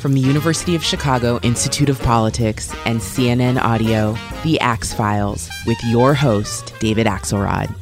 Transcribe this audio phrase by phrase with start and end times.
[0.00, 5.76] from the University of Chicago Institute of Politics and CNN Audio, The Axe Files, with
[5.84, 7.74] your host, David Axelrod.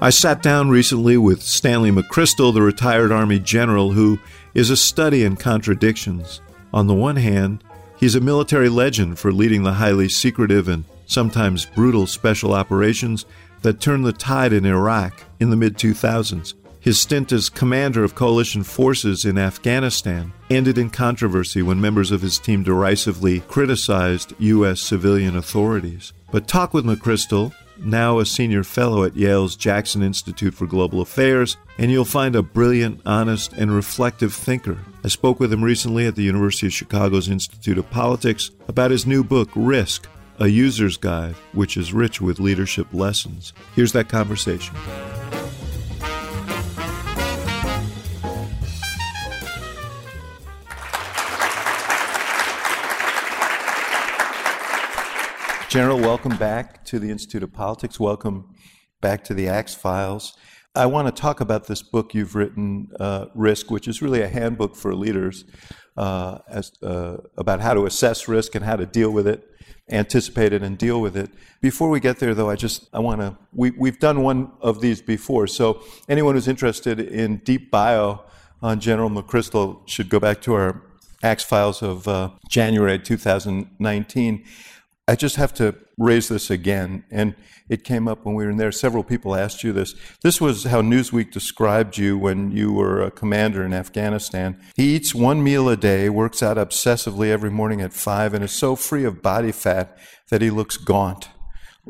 [0.00, 4.20] I sat down recently with Stanley McChrystal, the retired Army general, who
[4.54, 6.40] is a study in contradictions.
[6.72, 7.64] On the one hand,
[7.98, 13.24] he's a military legend for leading the highly secretive and sometimes brutal special operations
[13.62, 16.54] that turned the tide in Iraq in the mid 2000s.
[16.88, 22.22] His stint as commander of coalition forces in Afghanistan ended in controversy when members of
[22.22, 24.80] his team derisively criticized U.S.
[24.80, 26.14] civilian authorities.
[26.32, 31.58] But talk with McChrystal, now a senior fellow at Yale's Jackson Institute for Global Affairs,
[31.76, 34.78] and you'll find a brilliant, honest, and reflective thinker.
[35.04, 39.04] I spoke with him recently at the University of Chicago's Institute of Politics about his
[39.04, 43.52] new book, Risk A User's Guide, which is rich with leadership lessons.
[43.74, 44.74] Here's that conversation.
[55.68, 58.00] General, welcome back to the Institute of Politics.
[58.00, 58.54] Welcome
[59.02, 60.34] back to the Axe Files.
[60.74, 64.28] I want to talk about this book you've written, uh, Risk, which is really a
[64.28, 65.44] handbook for leaders
[65.98, 69.44] uh, as, uh, about how to assess risk and how to deal with it,
[69.90, 71.28] anticipate it, and deal with it.
[71.60, 74.80] Before we get there, though, I just I want to we, we've done one of
[74.80, 78.24] these before, so anyone who's interested in deep bio
[78.62, 80.82] on General McChrystal should go back to our
[81.22, 84.44] Axe Files of uh, January 2019.
[85.08, 87.34] I just have to raise this again, and
[87.70, 88.70] it came up when we were in there.
[88.70, 89.94] Several people asked you this.
[90.22, 94.60] This was how Newsweek described you when you were a commander in Afghanistan.
[94.76, 98.52] He eats one meal a day, works out obsessively every morning at five, and is
[98.52, 99.96] so free of body fat
[100.28, 101.30] that he looks gaunt.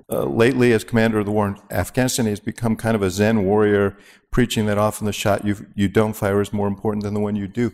[0.08, 3.10] Uh, lately, as commander of the war in Afghanistan, he has become kind of a
[3.10, 3.98] Zen warrior,
[4.30, 7.34] preaching that often the shot you, you don't fire is more important than the one
[7.34, 7.72] you do.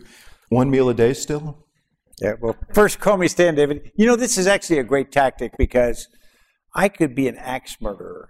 [0.49, 1.64] One meal a day still?
[2.21, 3.91] Yeah, well, first call me Stan David.
[3.95, 6.07] You know, this is actually a great tactic because
[6.73, 8.29] I could be an axe murderer,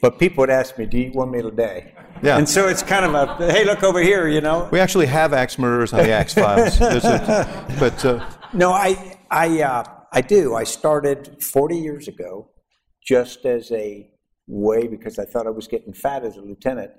[0.00, 2.38] but people would ask me, "Do you eat one meal a day?" Yeah.
[2.38, 4.68] And so it's kind of a, "Hey, look over here," you know.
[4.72, 6.78] We actually have axe murderers on the Axe Files,
[7.78, 10.54] but uh, no, I, I, uh, I do.
[10.54, 12.50] I started 40 years ago,
[13.06, 14.10] just as a
[14.46, 16.92] way because I thought I was getting fat as a lieutenant,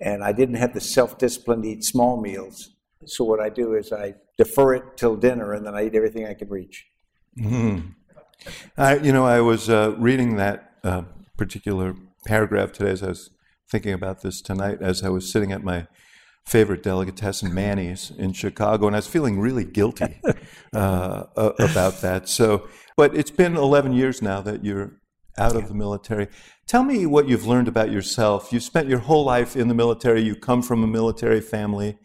[0.00, 2.75] and I didn't have the self-discipline to eat small meals.
[3.06, 6.26] So what I do is I defer it till dinner, and then I eat everything
[6.26, 6.86] I can reach.
[7.38, 7.88] Mm-hmm.
[8.76, 11.02] I, you know, I was uh, reading that uh,
[11.36, 11.94] particular
[12.26, 13.30] paragraph today as I was
[13.70, 15.86] thinking about this tonight, as I was sitting at my
[16.44, 20.20] favorite delicatessen, Manny's in Chicago, and I was feeling really guilty
[20.72, 22.28] uh, about that.
[22.28, 25.00] So, but it's been 11 years now that you're
[25.38, 26.28] out of the military.
[26.66, 28.52] Tell me what you've learned about yourself.
[28.52, 30.22] You've spent your whole life in the military.
[30.22, 31.98] You come from a military family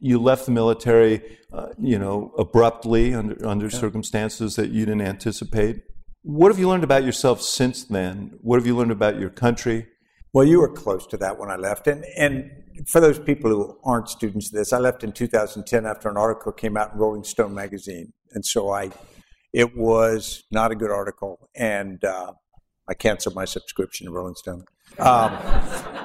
[0.00, 3.78] you left the military, uh, you know, abruptly under, under yeah.
[3.78, 5.82] circumstances that you didn't anticipate.
[6.22, 8.38] What have you learned about yourself since then?
[8.42, 9.86] What have you learned about your country?
[10.32, 12.50] Well, you were close to that when I left, and and
[12.86, 16.52] for those people who aren't students of this, I left in 2010 after an article
[16.52, 18.90] came out in Rolling Stone magazine, and so I,
[19.52, 22.32] it was not a good article, and uh,
[22.88, 24.64] I canceled my subscription to Rolling Stone.
[24.98, 25.36] Um,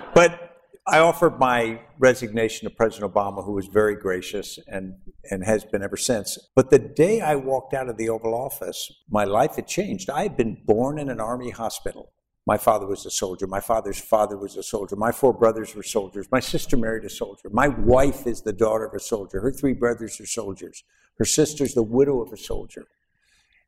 [0.15, 0.52] but
[0.85, 4.95] I offered my resignation to President Obama, who was very gracious and,
[5.31, 6.38] and has been ever since.
[6.55, 10.09] But the day I walked out of the Oval Office, my life had changed.
[10.09, 12.12] I had been born in an Army hospital.
[12.45, 13.47] My father was a soldier.
[13.47, 14.97] My father's father was a soldier.
[14.97, 16.27] My four brothers were soldiers.
[16.30, 17.50] My sister married a soldier.
[17.50, 19.39] My wife is the daughter of a soldier.
[19.39, 20.83] Her three brothers are soldiers.
[21.18, 22.88] Her sister's the widow of a soldier.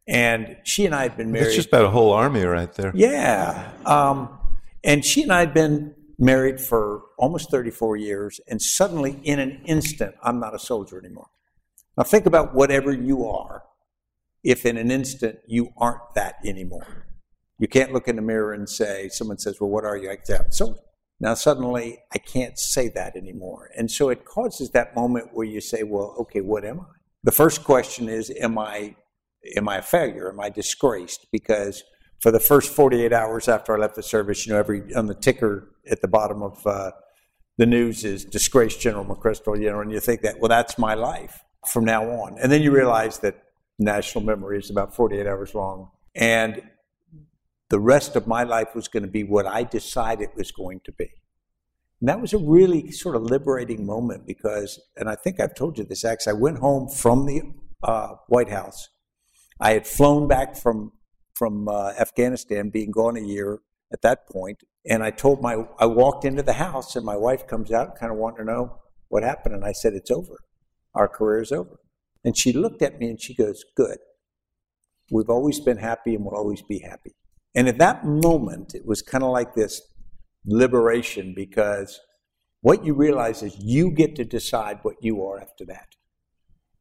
[0.06, 1.48] And she and I had been married.
[1.48, 2.92] It's just about a whole army right there.
[2.94, 3.72] Yeah.
[3.86, 4.38] Um,
[4.84, 9.62] and she and I had been married for almost 34 years, and suddenly, in an
[9.66, 11.30] instant, I'm not a soldier anymore.
[11.98, 13.64] Now, think about whatever you are
[14.44, 17.08] if in an instant you aren't that anymore.
[17.58, 20.10] You can't look in the mirror and say, someone says, Well, what are you?
[20.10, 20.80] I say, I'm soldier.
[21.20, 23.72] Now, suddenly, I can't say that anymore.
[23.78, 26.86] And so it causes that moment where you say, Well, okay, what am I?
[27.24, 28.96] The first question is, Am I
[29.56, 30.30] am I a failure?
[30.30, 31.28] Am I disgraced?
[31.32, 31.84] Because
[32.22, 35.16] for the first 48 hours after I left the service, you know, every on the
[35.16, 36.92] ticker at the bottom of uh,
[37.58, 40.94] the news is disgraced General McChrystal, you know, and you think that, well, that's my
[40.94, 42.38] life from now on.
[42.42, 43.44] And then you realize that
[43.80, 45.92] national memory is about 48 hours long.
[46.16, 46.62] And
[47.70, 50.82] the rest of my life was going to be what I decided it was going
[50.86, 51.10] to be.
[52.02, 55.78] And that was a really sort of liberating moment because, and I think I've told
[55.78, 57.42] you this, Ax, I went home from the
[57.84, 58.90] uh, White House.
[59.60, 60.92] I had flown back from,
[61.36, 63.60] from uh, Afghanistan, being gone a year
[63.94, 67.48] at that point, and I told my, I walked into the house, and my wife
[67.48, 70.40] comes out, kind of wanting to know what happened, and I said, It's over.
[70.94, 71.80] Our career is over.
[72.24, 73.98] And she looked at me and she goes, Good.
[75.12, 77.16] We've always been happy and we'll always be happy.
[77.54, 79.82] And at that moment, it was kind of like this
[80.46, 82.00] liberation because
[82.62, 85.88] what you realize is you get to decide what you are after that.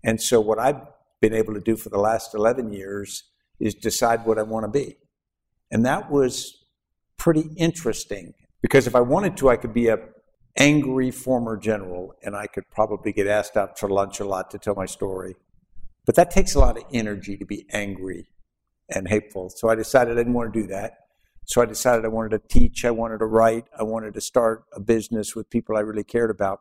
[0.02, 0.80] And so, what I've
[1.20, 3.30] been able to do for the last 11 years
[3.60, 4.96] is decide what I want to be.
[5.70, 6.64] And that was
[7.16, 9.98] pretty interesting because if I wanted to, I could be a
[10.56, 14.58] angry former general and I could probably get asked out for lunch a lot to
[14.58, 15.34] tell my story.
[16.06, 18.28] But that takes a lot of energy to be angry
[18.88, 19.50] and hateful.
[19.50, 20.98] So I decided I didn't want to do that.
[21.46, 24.64] So I decided I wanted to teach, I wanted to write, I wanted to start
[24.72, 26.60] a business with people I really cared about.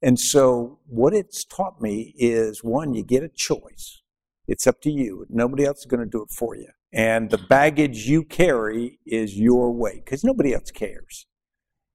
[0.00, 4.02] And so what it's taught me is one, you get a choice.
[4.46, 5.26] It's up to you.
[5.28, 6.68] Nobody else is going to do it for you.
[6.92, 11.26] And the baggage you carry is your weight because nobody else cares.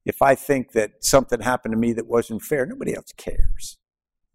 [0.06, 3.78] If I think that something happened to me that wasn't fair, nobody else cares.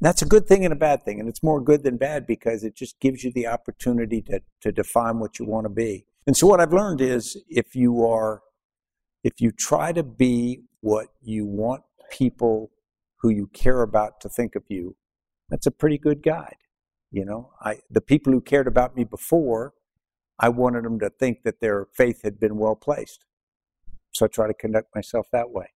[0.00, 1.18] That's a good thing and a bad thing.
[1.20, 4.72] And it's more good than bad because it just gives you the opportunity to, to
[4.72, 6.06] define what you want to be.
[6.26, 8.42] And so what I've learned is if you are,
[9.22, 12.70] if you try to be what you want people
[13.16, 14.96] who you care about to think of you,
[15.48, 16.56] that's a pretty good guide.
[17.14, 19.72] You know, I, the people who cared about me before,
[20.40, 23.24] I wanted them to think that their faith had been well placed.
[24.10, 25.66] So I try to conduct myself that way.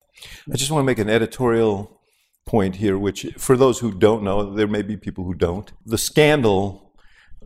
[0.52, 2.00] I just want to make an editorial
[2.44, 5.70] point here, which for those who don't know, there may be people who don't.
[5.86, 6.92] The scandal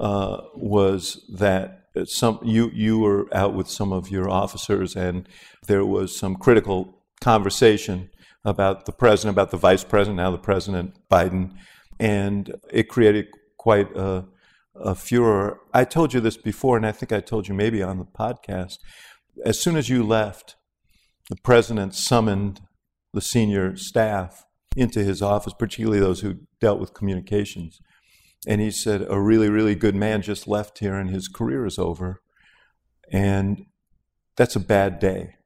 [0.00, 5.28] uh, was that some you you were out with some of your officers, and
[5.66, 8.08] there was some critical conversation
[8.42, 11.52] about the president, about the vice president, now the president Biden,
[12.00, 13.28] and it created
[13.62, 14.24] quite a,
[14.74, 15.60] a furor.
[15.72, 18.78] I told you this before, and I think I told you maybe on the podcast.
[19.46, 20.56] As soon as you left,
[21.30, 22.60] the president summoned
[23.12, 24.44] the senior staff
[24.76, 27.78] into his office, particularly those who dealt with communications.
[28.48, 31.78] And he said, A really, really good man just left here and his career is
[31.78, 32.20] over.
[33.12, 33.66] And
[34.36, 35.36] that's a bad day.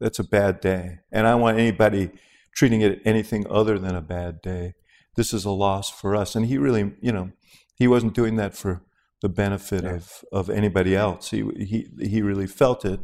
[0.00, 1.00] That's a bad day.
[1.12, 2.12] And I want anybody
[2.54, 4.72] treating it anything other than a bad day.
[5.16, 6.34] This is a loss for us.
[6.34, 7.30] And he really, you know,
[7.74, 8.82] he wasn't doing that for
[9.22, 9.96] the benefit yeah.
[9.96, 11.30] of, of anybody else.
[11.30, 13.00] He, he, he really felt it.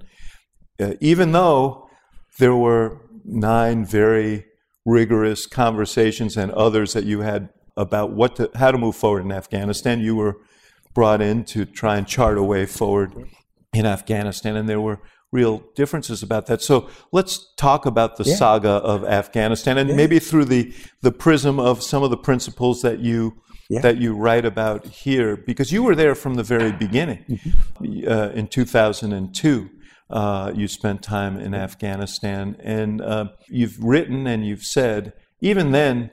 [0.80, 1.88] Uh, even though
[2.38, 4.46] there were nine very
[4.84, 9.32] rigorous conversations and others that you had about what to, how to move forward in
[9.32, 10.00] Afghanistan.
[10.00, 10.36] You were
[10.94, 13.14] brought in to try and chart a way forward
[13.72, 15.00] in Afghanistan, and there were
[15.32, 16.62] real differences about that.
[16.62, 18.36] So let's talk about the yeah.
[18.36, 19.96] saga of Afghanistan, and yeah.
[19.96, 23.38] maybe through the the prism of some of the principles that you.
[23.70, 23.80] Yeah.
[23.80, 28.06] That you write about here, because you were there from the very beginning mm-hmm.
[28.06, 29.70] uh, in 2002
[30.12, 36.10] uh, you spent time in Afghanistan, and uh, you've written and you've said, even then,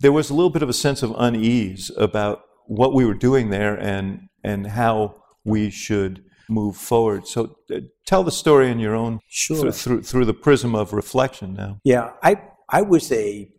[0.00, 3.48] there was a little bit of a sense of unease about what we were doing
[3.48, 7.26] there and and how we should move forward.
[7.26, 9.62] So, uh, tell the story in your own sure.
[9.62, 11.54] th- through through the prism of reflection.
[11.54, 13.50] Now, yeah, I I was a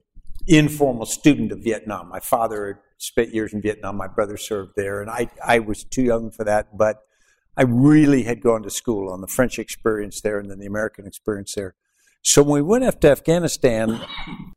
[0.48, 2.10] informal student of Vietnam.
[2.10, 3.98] My father spent years in Vietnam.
[3.98, 7.04] My brother served there, and I I was too young for that, but
[7.58, 11.06] I really had gone to school on the French experience there and then the American
[11.06, 11.76] experience there.
[12.22, 14.02] So when we went to Afghanistan,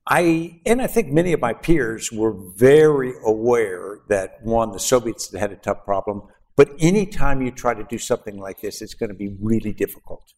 [0.07, 5.33] I and I think many of my peers were very aware that one, the Soviets
[5.35, 6.23] had a tough problem,
[6.57, 10.35] but anytime you try to do something like this, it's going to be really difficult.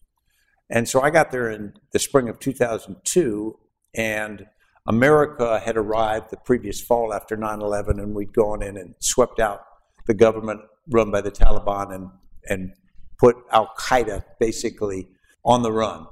[0.71, 3.59] And so I got there in the spring of 2002,
[3.95, 4.47] and
[4.87, 9.41] America had arrived the previous fall after 9 11, and we'd gone in and swept
[9.41, 9.63] out
[10.07, 12.11] the government run by the Taliban and
[12.49, 12.75] and
[13.19, 15.09] put Al Qaeda basically
[15.45, 16.07] on the run.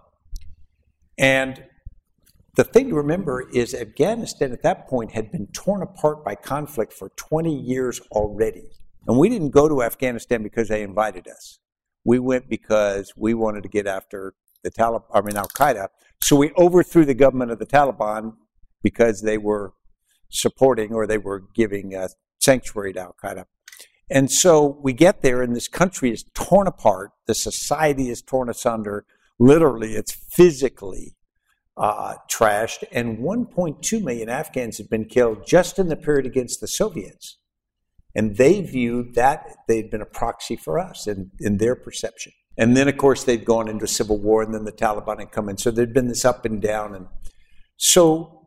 [1.19, 1.65] And
[2.57, 6.93] the thing to remember is Afghanistan at that point had been torn apart by conflict
[6.93, 8.65] for 20 years already.
[9.07, 11.59] And we didn't go to Afghanistan because they invited us.
[12.05, 15.89] We went because we wanted to get after the Taliban, I mean Al Qaeda.
[16.21, 18.35] So we overthrew the government of the Taliban
[18.83, 19.73] because they were
[20.29, 22.09] supporting or they were giving uh,
[22.41, 23.45] sanctuary to Al Qaeda.
[24.11, 27.13] And so we get there, and this country is torn apart.
[27.27, 29.07] The society is torn asunder.
[29.39, 31.17] Literally, it's physically
[31.77, 32.85] uh, trashed.
[32.93, 37.39] And 1.2 million Afghans have been killed just in the period against the Soviets.
[38.15, 42.33] And they viewed that they'd been a proxy for us in, in their perception.
[42.59, 45.49] And then, of course, they'd gone into civil war, and then the Taliban had come
[45.49, 45.57] in.
[45.57, 46.95] So there'd been this up and down.
[46.95, 47.07] And
[47.79, 48.43] so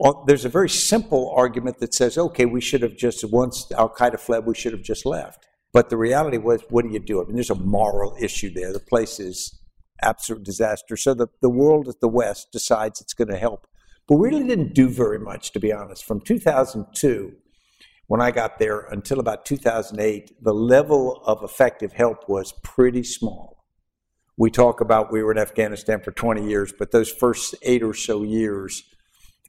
[0.00, 3.90] well, there's a very simple argument that says, okay, we should have just, once Al
[3.90, 5.46] Qaeda fled, we should have just left.
[5.74, 7.20] But the reality was, what do you do?
[7.20, 8.72] I mean, there's a moral issue there.
[8.72, 9.60] The place is
[10.02, 10.96] absolute disaster.
[10.96, 13.66] So the, the world at the West decides it's going to help.
[14.08, 16.06] But we really didn't do very much, to be honest.
[16.06, 17.34] From 2002,
[18.10, 23.64] when I got there, until about 2008, the level of effective help was pretty small.
[24.36, 27.94] We talk about we were in Afghanistan for 20 years, but those first eight or
[27.94, 28.82] so years,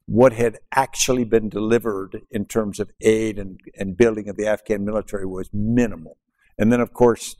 [0.05, 4.85] what had actually been delivered in terms of aid and, and building of the Afghan
[4.85, 6.19] military was minimal.
[6.59, 7.35] And then, of course,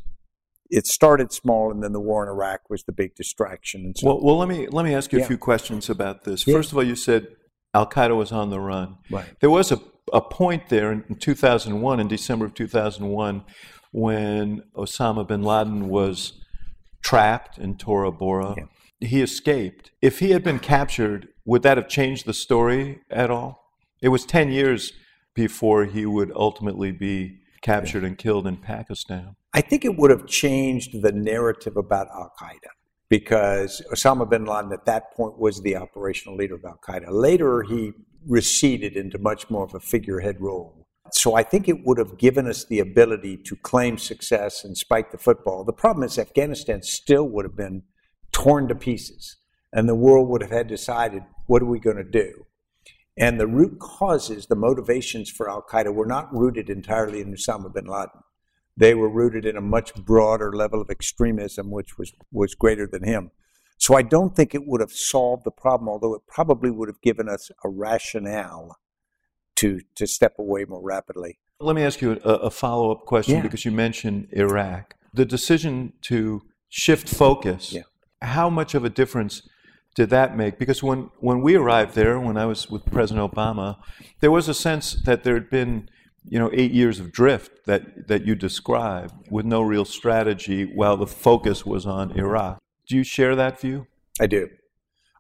[0.71, 3.81] it started small, and then the war in Iraq was the big distraction.
[3.81, 5.25] And so, well, well, let me let me ask you yeah.
[5.25, 6.47] a few questions about this.
[6.47, 6.55] Yeah.
[6.55, 7.27] First of all, you said
[7.75, 8.97] Al Qaeda was on the run.
[9.11, 9.39] Right.
[9.39, 9.79] There was a
[10.11, 13.43] a point there in 2001, in December of 2001,
[13.91, 16.33] when Osama bin Laden was
[17.03, 18.55] trapped in Tora Bora.
[18.57, 18.65] Yeah.
[18.99, 19.91] He escaped.
[20.01, 23.73] If he had been captured, would that have changed the story at all?
[24.01, 24.93] It was 10 years
[25.33, 29.35] before he would ultimately be captured and killed in Pakistan.
[29.53, 32.71] I think it would have changed the narrative about Al Qaeda
[33.09, 37.07] because Osama bin Laden at that point was the operational leader of Al Qaeda.
[37.09, 37.91] Later, he
[38.27, 40.87] receded into much more of a figurehead role.
[41.13, 45.11] So I think it would have given us the ability to claim success and spike
[45.11, 45.63] the football.
[45.63, 47.83] The problem is Afghanistan still would have been
[48.31, 49.37] torn to pieces,
[49.73, 52.45] and the world would have had decided what are we going to do.
[53.17, 57.73] And the root causes, the motivations for Al Qaeda were not rooted entirely in Osama
[57.73, 58.21] bin Laden.
[58.77, 63.03] They were rooted in a much broader level of extremism, which was, was greater than
[63.03, 63.31] him.
[63.81, 67.01] So I don't think it would have solved the problem, although it probably would have
[67.01, 68.77] given us a rationale
[69.55, 71.39] to, to step away more rapidly.
[71.59, 73.41] Let me ask you a, a follow up question yeah.
[73.41, 74.93] because you mentioned Iraq.
[75.15, 77.81] The decision to shift focus, yeah.
[78.21, 79.41] how much of a difference
[79.95, 80.59] did that make?
[80.59, 83.77] Because when, when we arrived there, when I was with President Obama,
[84.19, 85.89] there was a sense that there had been
[86.23, 90.97] you know, eight years of drift that, that you described with no real strategy while
[90.97, 92.59] the focus was on Iraq.
[92.91, 93.87] Do you share that view?
[94.19, 94.49] I do.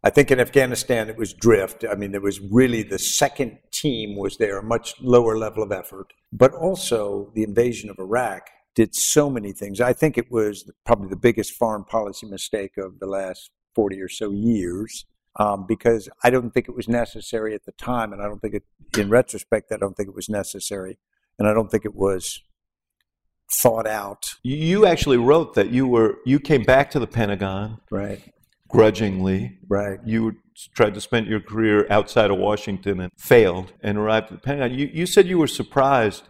[0.03, 1.85] I think in Afghanistan it was drift.
[1.89, 5.71] I mean, there was really the second team was there, a much lower level of
[5.71, 6.11] effort.
[6.33, 9.79] But also the invasion of Iraq did so many things.
[9.79, 14.09] I think it was probably the biggest foreign policy mistake of the last 40 or
[14.09, 15.05] so years
[15.39, 18.11] um, because I don't think it was necessary at the time.
[18.11, 18.63] And I don't think it,
[18.97, 20.97] in retrospect, I don't think it was necessary.
[21.39, 22.41] And I don't think it was
[23.53, 24.35] thought out.
[24.43, 28.21] You actually wrote that you were you came back to the Pentagon, right?
[28.69, 29.99] Grudgingly, right?
[30.05, 30.37] You
[30.75, 34.77] tried to spend your career outside of Washington and failed, and arrived at the Pentagon.
[34.77, 36.23] You you said you were surprised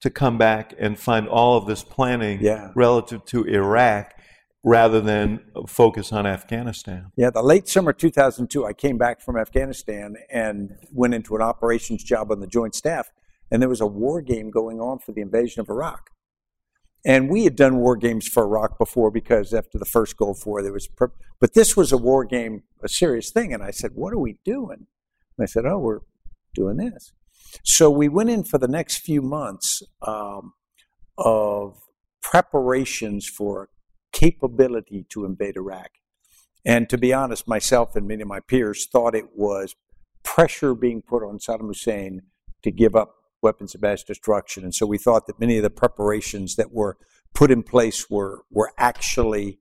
[0.00, 2.70] to come back and find all of this planning yeah.
[2.76, 4.14] relative to Iraq
[4.64, 7.10] rather than focus on Afghanistan.
[7.16, 12.04] Yeah, the late summer 2002, I came back from Afghanistan and went into an operations
[12.04, 13.10] job on the Joint Staff,
[13.50, 16.10] and there was a war game going on for the invasion of Iraq.
[17.04, 20.62] And we had done war games for Iraq before because after the first Gulf War,
[20.62, 23.54] there was, per- but this was a war game, a serious thing.
[23.54, 24.86] And I said, What are we doing?
[25.36, 26.00] And I said, Oh, we're
[26.54, 27.12] doing this.
[27.64, 30.52] So we went in for the next few months um,
[31.16, 31.78] of
[32.20, 33.70] preparations for
[34.12, 35.90] capability to invade Iraq.
[36.64, 39.74] And to be honest, myself and many of my peers thought it was
[40.22, 42.22] pressure being put on Saddam Hussein
[42.62, 44.64] to give up weapons of mass destruction.
[44.64, 46.96] And so we thought that many of the preparations that were
[47.34, 49.58] put in place were, were actually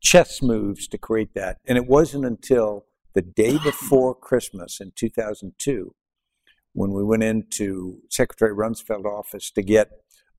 [0.00, 1.58] chess moves to create that.
[1.66, 5.94] And it wasn't until the day before Christmas in 2002
[6.72, 9.90] when we went into Secretary Rumsfeld's office to get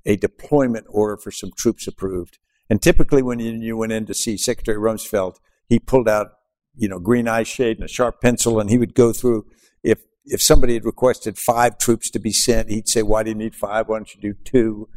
[0.05, 2.37] a deployment order for some troops approved.
[2.69, 6.27] And typically, when you, you went in to see Secretary Rumsfeld, he pulled out,
[6.75, 9.45] you know, green eye shade and a sharp pencil, and he would go through
[9.83, 13.35] if if somebody had requested five troops to be sent, he'd say, "Why do you
[13.35, 13.87] need five?
[13.87, 14.89] Why don't you do two?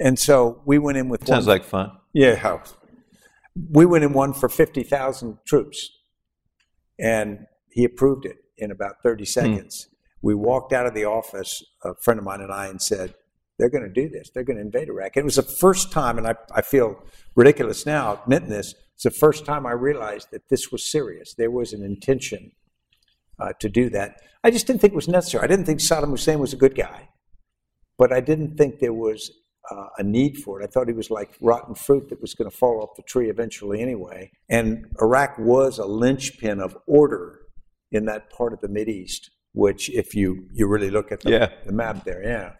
[0.00, 1.56] And so we went in with sounds one.
[1.56, 1.92] like fun.
[2.12, 2.58] Yeah,
[3.70, 5.90] we went in one for fifty thousand troops,
[6.98, 9.28] and he approved it in about thirty hmm.
[9.28, 9.86] seconds.
[9.88, 9.94] Hmm.
[10.22, 13.14] We walked out of the office, a friend of mine and I, and said,
[13.58, 14.30] "They're going to do this.
[14.30, 17.04] They're going to invade Iraq." And It was the first time, and I, I feel
[17.36, 18.74] ridiculous now admitting this.
[18.94, 21.34] It's the first time I realized that this was serious.
[21.34, 22.52] There was an intention
[23.38, 24.16] uh, to do that.
[24.42, 25.44] I just didn't think it was necessary.
[25.44, 27.08] I didn't think Saddam Hussein was a good guy,
[27.98, 29.30] but I didn't think there was
[29.70, 30.64] uh, a need for it.
[30.64, 33.30] I thought he was like rotten fruit that was going to fall off the tree
[33.30, 34.30] eventually anyway.
[34.50, 37.40] And Iraq was a linchpin of order
[37.90, 41.30] in that part of the Mid East, which, if you you really look at the,
[41.30, 41.48] Yeah.
[41.64, 42.52] the map there, yeah.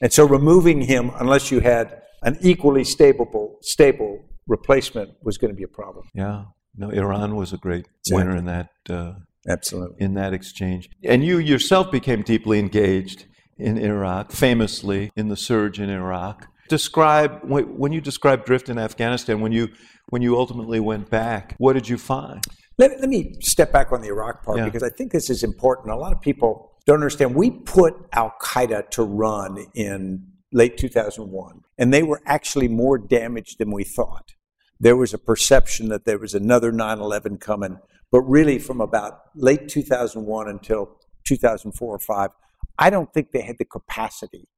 [0.00, 5.56] And so removing him, unless you had an equally stable stable replacement, was going to
[5.56, 6.06] be a problem.
[6.14, 6.44] Yeah.
[6.76, 9.14] No, Iran was a great winner in that uh,
[9.48, 9.96] Absolutely.
[10.04, 10.88] in that exchange.
[11.04, 13.26] And you yourself became deeply engaged
[13.58, 16.46] in Iraq, famously in the surge in Iraq.
[16.68, 19.40] Describe when, you describe drift in Afghanistan.
[19.40, 19.68] When you
[20.10, 22.42] when you ultimately went back, what did you find?
[22.78, 24.64] Let, let me step back on the Iraq part Yeah.
[24.64, 25.92] because I think this is important.
[25.92, 27.34] A lot of people don't understand.
[27.34, 33.58] We put Al Qaeda to run in late 2001, and they were actually more damaged
[33.58, 34.30] than we thought.
[34.80, 37.78] There was a perception that there was another 9 11 coming,
[38.10, 42.30] but really from about late 2001 until 2004 or 5,
[42.78, 44.48] I don't think they had the capacity.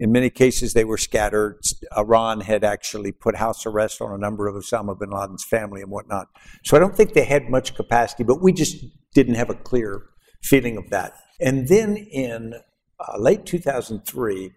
[0.00, 1.60] In many cases, they were scattered.
[1.96, 5.90] Iran had actually put house arrest on a number of Osama bin Laden's family and
[5.90, 6.26] whatnot.
[6.64, 8.84] So I don't think they had much capacity, but we just
[9.14, 10.02] didn't have a clear
[10.42, 11.12] feeling of that.
[11.40, 12.54] And then in
[12.98, 14.50] uh, late 2003,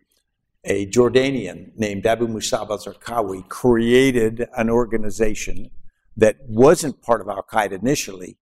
[0.66, 5.70] a Jordanian named Abu Musab al Zarqawi created an organization
[6.18, 8.38] that wasn't part of Al Qaeda initially,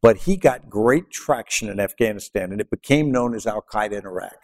[0.00, 4.06] but he got great traction in Afghanistan and it became known as Al Qaeda in
[4.06, 4.36] Iraq.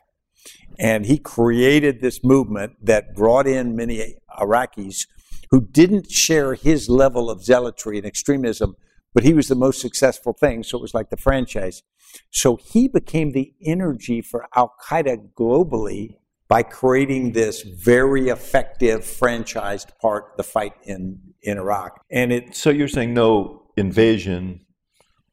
[0.79, 5.07] And he created this movement that brought in many Iraqis
[5.51, 8.75] who didn't share his level of zealotry and extremism,
[9.15, 10.65] but he was the most successful thing.
[10.65, 11.83] So it was like the franchise.
[12.31, 16.17] So he became the energy for Al Qaeda globally
[16.49, 22.01] by creating this very effective franchised part, the fight in, in Iraq.
[22.11, 24.61] And it, So you're saying no invasion,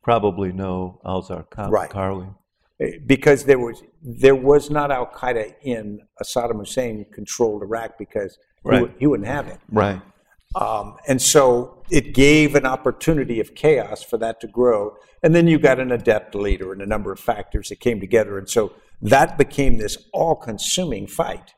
[0.03, 1.70] probably no Al Zarqawi.
[1.72, 2.30] Right.
[3.06, 8.70] Because there was there was not Al Qaeda in Saddam Hussein controlled Iraq because he,
[8.70, 8.82] Right.
[8.82, 9.60] would, he wouldn't have it.
[9.72, 10.01] Right.
[10.56, 14.97] Um, and so it gave an opportunity of chaos for that to grow.
[15.24, 18.38] And then you got an adept leader and a number of factors that came together.
[18.39, 21.54] And so that became this all consuming fight.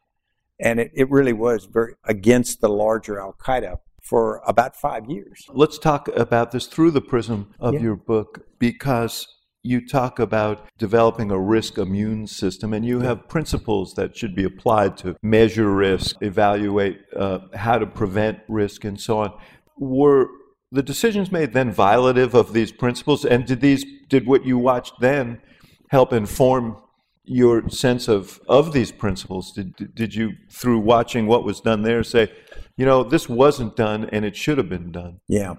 [0.59, 5.45] And it, it really was very against the larger Al Qaeda for about five years.
[5.49, 7.81] Let's talk about this through the prism of Yeah.
[7.81, 9.27] your book because
[9.63, 14.43] you talk about developing a risk immune system and you have principles that should be
[14.43, 19.31] applied to measure risk, evaluate uh, how to prevent risk, and so on.
[19.77, 20.27] Were
[20.69, 23.23] the decisions made then violative of these principles?
[23.23, 25.41] And did these did what you watched then
[25.89, 26.75] help inform
[27.23, 29.51] your sense of, of these principles?
[29.51, 32.31] Did, did you, through watching what was done there, say,
[32.77, 35.19] you know, this wasn't done and it should have been done?
[35.27, 35.55] Yeah.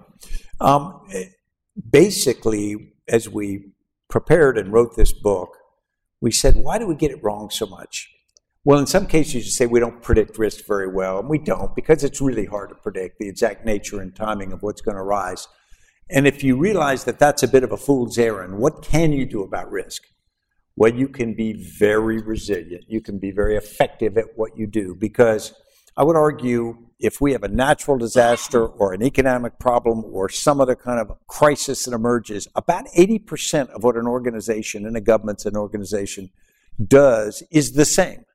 [0.59, 1.07] Um,
[1.89, 3.71] basically, as we
[4.09, 5.49] prepared and wrote this book,
[6.21, 8.09] we said, why do we get it wrong so much?
[8.63, 11.75] Well, in some cases, you say we don't predict risk very well, and we don't
[11.75, 15.03] because it's really hard to predict the exact nature and timing of what's going to
[15.03, 15.47] rise.
[16.09, 19.27] And if you realize that that's a bit of a fool's errand, what can you
[19.27, 20.03] do about risk?
[20.77, 22.85] Well, you can be very resilient.
[22.87, 25.53] You can be very effective at what you do because
[25.95, 30.59] I would argue if we have a natural disaster or an economic problem or some
[30.59, 35.45] other kind of crisis that emerges, about 80% of what an organization and a government's
[35.45, 36.29] an organization
[36.85, 38.25] does is the same.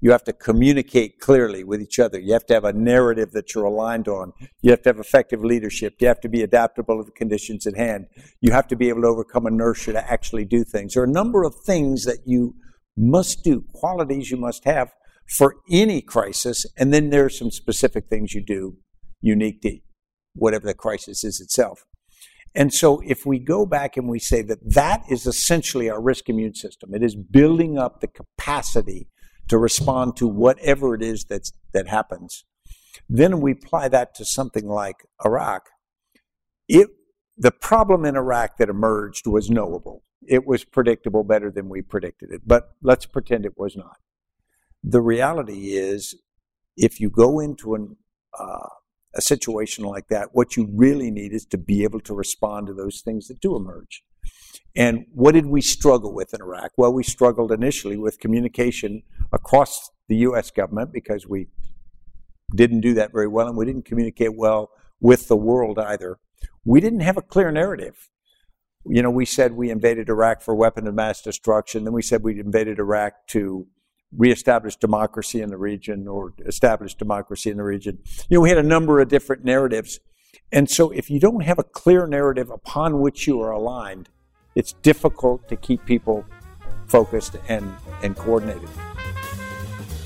[0.00, 2.18] You have to communicate clearly with each other.
[2.18, 4.32] You have to have a narrative that you're aligned on.
[4.60, 5.94] You have to have effective leadership.
[6.00, 8.06] You have to be adaptable to the conditions at hand.
[8.40, 10.94] You have to be able to overcome inertia to actually do things.
[10.94, 12.56] There are a number of things that you
[12.96, 14.92] must do, qualities you must have
[15.38, 16.66] for any crisis.
[16.76, 18.76] And then there are some specific things you do
[19.20, 19.78] unique to
[20.34, 21.84] whatever the crisis is itself.
[22.54, 26.28] And so if we go back and we say that that is essentially our risk
[26.28, 29.08] immune system, it is building up the capacity
[29.48, 32.44] to respond to whatever it is that's, that happens.
[33.08, 35.68] Then we apply that to something like Iraq.
[36.68, 36.88] It,
[37.36, 40.02] the problem in Iraq that emerged was knowable.
[40.26, 43.98] It was predictable better than we predicted it, but let's pretend it was not.
[44.82, 46.16] The reality is,
[46.76, 47.96] if you go into an,
[48.38, 48.68] uh,
[49.14, 52.74] a situation like that, what you really need is to be able to respond to
[52.74, 54.02] those things that do emerge.
[54.74, 56.72] And what did we struggle with in Iraq?
[56.76, 60.50] Well, we struggled initially with communication across the U.S.
[60.50, 61.48] government because we
[62.54, 66.18] didn't do that very well, and we didn't communicate well with the world either.
[66.64, 68.10] We didn't have a clear narrative.
[68.84, 72.22] You know, we said we invaded Iraq for weapon of mass destruction, then we said
[72.22, 73.66] we invaded Iraq to
[74.16, 77.98] reestablish democracy in the region or establish democracy in the region.
[78.28, 79.98] You know, we had a number of different narratives.
[80.52, 84.08] And so if you don't have a clear narrative upon which you are aligned,
[84.56, 86.24] it's difficult to keep people
[86.88, 88.68] focused and, and coordinated.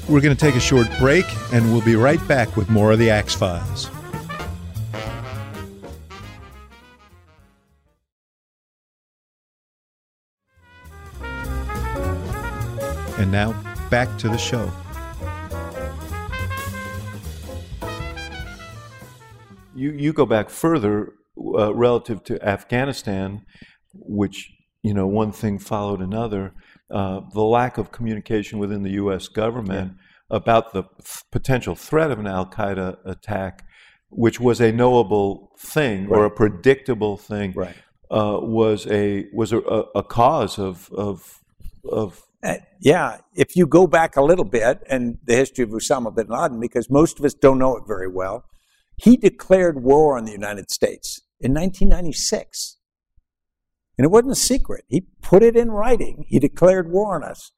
[0.09, 2.99] We're going to take a short break, and we'll be right back with more of
[2.99, 3.89] the Axe Files.
[13.19, 13.53] And now,
[13.89, 14.73] back to the show.
[19.77, 23.43] You, you go back further uh, relative to Afghanistan,
[23.95, 26.53] which, you know, one thing followed another.
[26.91, 29.29] Uh, the lack of communication within the U.S.
[29.29, 29.93] government
[30.31, 30.37] yeah.
[30.37, 33.65] about the th- potential threat of an Al Qaeda attack,
[34.09, 36.19] which was a knowable thing right.
[36.19, 37.77] or a predictable thing, right.
[38.11, 41.39] uh, was a was a, a cause of of
[41.89, 46.15] of uh, yeah, if you go back a little bit and the history of Osama
[46.15, 48.45] bin Laden, because most of us don't know it very well,
[48.97, 52.77] he declared war on the United States in 1996.
[54.01, 54.87] And it wasn't a secret.
[54.89, 56.25] He put it in writing.
[56.27, 57.53] He declared war on us.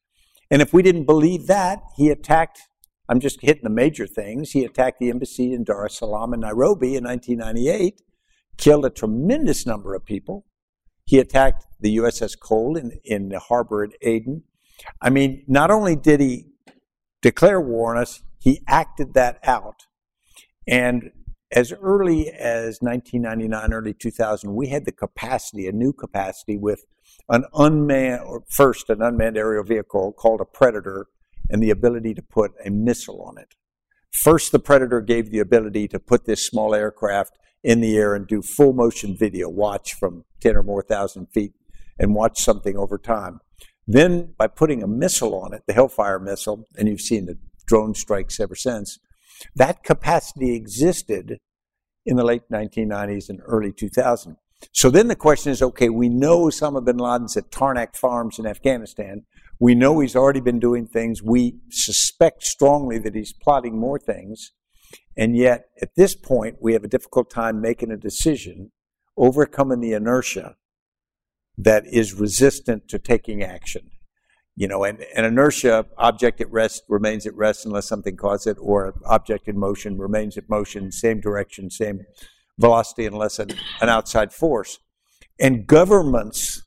[0.51, 2.63] And if we didn't believe that, he attacked,
[3.09, 4.51] I'm just hitting the major things.
[4.51, 8.03] He attacked the embassy in Dar es Salaam in Nairobi in 1998,
[8.57, 10.45] killed a tremendous number of people.
[11.05, 14.43] He attacked the USS Cole in, in the harbor at Aden.
[15.01, 16.47] I mean, not only did he
[17.21, 19.87] declare war on us, he acted that out.
[20.67, 21.13] And
[21.53, 26.85] as early as 1999, early 2000, we had the capacity, a new capacity with
[27.29, 31.07] an unmanned, or first an unmanned aerial vehicle called a Predator,
[31.51, 33.55] and the ability to put a missile on it.
[34.23, 38.27] First, the Predator gave the ability to put this small aircraft in the air and
[38.27, 41.53] do full motion video, watch from 10 or more thousand feet,
[41.99, 43.41] and watch something over time.
[43.87, 47.95] Then, by putting a missile on it, the Hellfire missile, and you've seen the drone
[47.95, 48.99] strikes ever since,
[49.55, 51.39] that capacity existed
[52.05, 54.37] in the late 1990s and early 2000s.
[54.73, 58.47] So then the question is okay, we know Osama bin Laden's at Tarnak Farms in
[58.47, 59.25] Afghanistan.
[59.59, 61.23] We know he's already been doing things.
[61.23, 64.53] We suspect strongly that he's plotting more things.
[65.17, 68.73] And yet, at this point, we have a difficult time making a decision,
[69.17, 70.57] overcoming the inertia
[71.59, 73.91] that is resistant to taking action.
[74.55, 78.57] You know, and, and inertia, object at rest remains at rest unless something causes it,
[78.61, 82.01] or object in motion remains at motion, same direction, same
[82.59, 84.79] velocity, unless an, an outside force.
[85.41, 86.62] And governments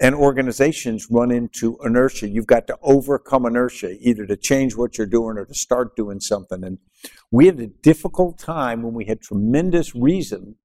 [0.00, 2.28] and organizations run into inertia.
[2.28, 6.20] You've got to overcome inertia, either to change what you're doing or to start doing
[6.20, 6.62] something.
[6.62, 6.78] And
[7.30, 10.56] we had a difficult time when we had tremendous reason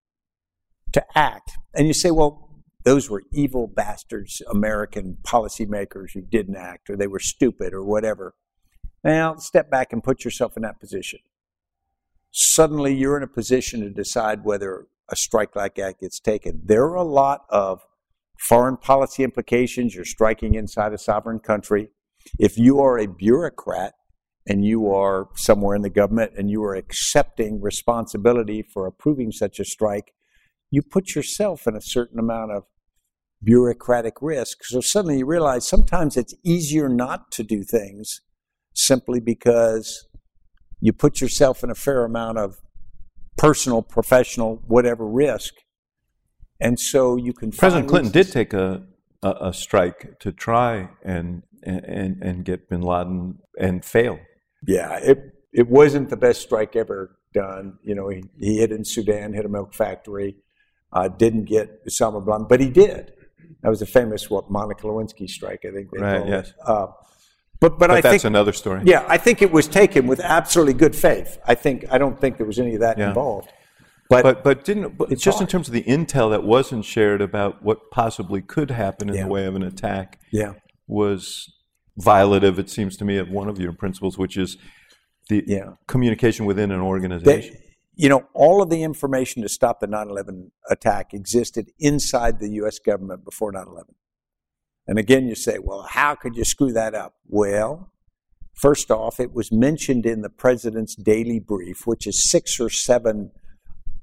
[0.94, 1.52] to act.
[1.74, 2.49] And you say, well,
[2.84, 8.36] those were evil bastards, American policymakers who didn't act, or they were stupid, or whatever.
[9.04, 11.20] Now, step back and put yourself in that position.
[12.32, 16.62] Suddenly, you're in a position to decide whether a strike like that gets taken.
[16.64, 17.82] There are a lot of
[18.40, 19.96] foreign policy implications.
[19.96, 21.90] You're striking inside a sovereign country.
[22.38, 23.94] If you are a bureaucrat
[24.48, 29.60] and you are somewhere in the government and you are accepting responsibility for approving such
[29.60, 30.14] a strike,
[30.72, 32.64] you put yourself in a certain amount of
[33.42, 34.64] bureaucratic risk.
[34.64, 38.22] So suddenly you realize sometimes it's easier not to do things
[38.74, 40.08] simply because
[40.80, 42.58] you put yourself in a fair amount of
[43.38, 45.54] personal, professional, whatever risk.
[46.60, 47.52] And so you can.
[47.52, 48.84] President Clinton did take a,
[49.24, 54.20] a, a strike to try and, and and get Bin Laden and fail.
[54.68, 57.80] Yeah, it it wasn't the best strike ever done.
[57.82, 60.36] You know, he, he hit in Sudan, hit a milk factory
[60.92, 63.14] uh, didn't get Osama bin Laden, but he did.
[63.62, 65.92] That was a famous what Monica Lewinsky strike, I think.
[65.92, 66.26] They right.
[66.28, 66.54] Yes.
[66.66, 66.88] Uh,
[67.60, 68.82] but, but, but I that's think, another story.
[68.86, 71.40] Yeah, I think it was taken with absolutely good faith.
[71.46, 73.10] I think I don't think there was any of that yeah.
[73.10, 73.50] involved.
[74.10, 75.42] But but, but didn't but just hard.
[75.42, 79.24] in terms of the intel that wasn't shared about what possibly could happen in yeah.
[79.24, 80.54] the way of an attack, yeah.
[80.88, 81.54] was
[82.00, 82.58] violative.
[82.58, 84.58] It seems to me of one of your principles, which is
[85.28, 85.74] the yeah.
[85.88, 87.54] communication within an organization.
[87.54, 87.69] They,
[88.00, 92.50] you know, all of the information to stop the 9 11 attack existed inside the
[92.52, 92.80] U.S.
[92.80, 93.94] government before 9 11.
[94.88, 97.16] And again, you say, well, how could you screw that up?
[97.28, 97.92] Well,
[98.54, 103.32] first off, it was mentioned in the president's daily brief, which is six or seven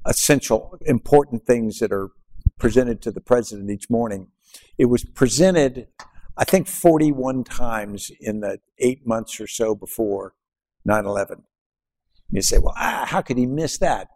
[0.05, 2.11] essential, important things that are
[2.59, 4.29] presented to the president each morning.
[4.77, 5.89] It was presented,
[6.37, 10.35] I think, 41 times in the eight months or so before
[10.85, 11.45] 9 11.
[12.31, 14.09] You say, well, ah, how could he miss that?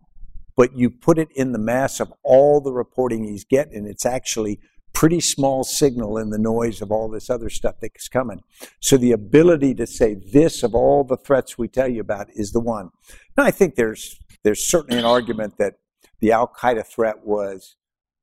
[0.57, 4.61] But you put it in the mass of all the reporting he's getting, it's actually
[4.93, 8.41] pretty small signal in the noise of all this other stuff that's coming.
[8.81, 12.53] So the ability to say this of all the threats we tell you about is
[12.53, 12.91] the one.
[13.37, 15.75] Now I think there's there's certainly an argument that
[16.21, 17.77] the Al Qaeda threat was,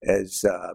[0.03, 0.73] as uh,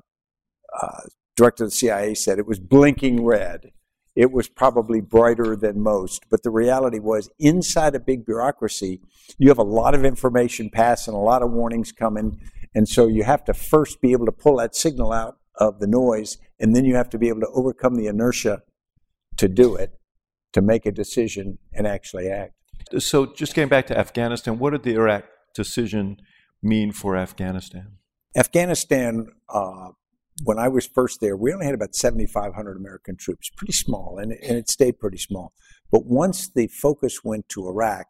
[0.80, 1.00] uh,
[1.36, 3.72] director of the CIA said, it was blinking red.
[4.14, 6.24] It was probably brighter than most.
[6.30, 9.00] But the reality was, inside a big bureaucracy,
[9.38, 12.40] you have a lot of information passing, a lot of warnings coming.
[12.74, 15.86] And so you have to first be able to pull that signal out of the
[15.86, 18.62] noise, and then you have to be able to overcome the inertia
[19.36, 19.92] to do it,
[20.52, 22.54] to make a decision and actually act.
[22.98, 26.18] So, just getting back to Afghanistan, what did the Iraq decision
[26.62, 27.98] mean for Afghanistan?
[28.36, 29.90] Afghanistan, uh,
[30.44, 34.32] when I was first there, we only had about 7,500 American troops, pretty small, and,
[34.32, 35.52] and it stayed pretty small.
[35.90, 38.06] But once the focus went to Iraq,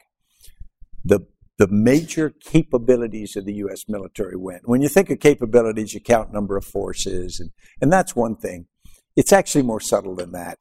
[1.05, 1.21] the
[1.59, 3.85] the major capabilities of the U.S.
[3.87, 4.69] military went.
[4.69, 8.67] When you think of capabilities, you count number of forces, and, and that's one thing.
[9.15, 10.59] It's actually more subtle than that.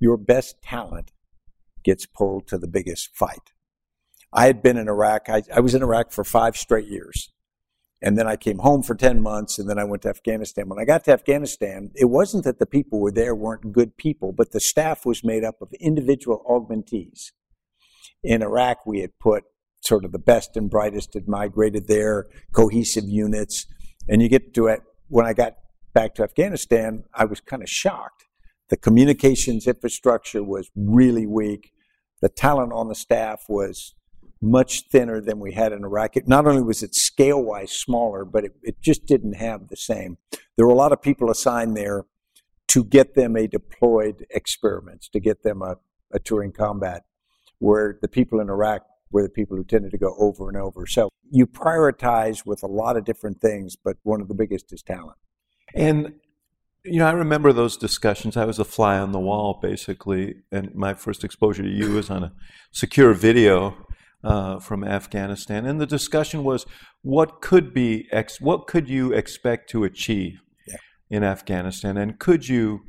[0.00, 1.12] Your best talent
[1.84, 3.52] gets pulled to the biggest fight.
[4.32, 5.28] I had been in Iraq.
[5.28, 7.30] I, I was in Iraq for five straight years.
[8.02, 10.68] And then I came home for 10 months and then I went to Afghanistan.
[10.68, 14.32] When I got to Afghanistan, it wasn't that the people were there weren't good people,
[14.32, 17.30] but the staff was made up of individual augmentees.
[18.24, 19.44] In Iraq, we had put
[19.80, 23.66] sort of the best and brightest had migrated there, cohesive units.
[24.08, 25.54] And you get to it, when I got
[25.94, 28.24] back to Afghanistan, I was kind of shocked.
[28.68, 31.72] The communications infrastructure was really weak.
[32.20, 33.94] The talent on the staff was
[34.42, 36.16] much thinner than we had in Iraq.
[36.16, 39.76] It, not only was it scale wise smaller, but it, it just didn't have the
[39.76, 40.18] same.
[40.56, 42.04] There were a lot of people assigned there
[42.68, 45.76] to get them a deployed experiments, to get them a,
[46.12, 47.04] a touring combat,
[47.58, 50.86] where the people in Iraq were the people who tended to go over and over.
[50.86, 54.82] So you prioritize with a lot of different things, but one of the biggest is
[54.82, 55.18] talent.
[55.74, 56.14] And
[56.84, 58.36] you know, I remember those discussions.
[58.36, 62.10] I was a fly on the wall, basically, and my first exposure to you was
[62.10, 62.32] on a
[62.72, 63.76] secure video
[64.24, 66.66] uh, from Afghanistan, and the discussion was
[67.02, 70.76] what could be ex- what could you expect to achieve yeah.
[71.10, 72.82] in Afghanistan, and could you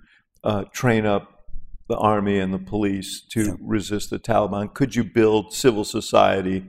[0.43, 1.45] uh, train up
[1.89, 3.53] the army and the police to yeah.
[3.59, 4.73] resist the Taliban?
[4.73, 6.65] Could you build civil society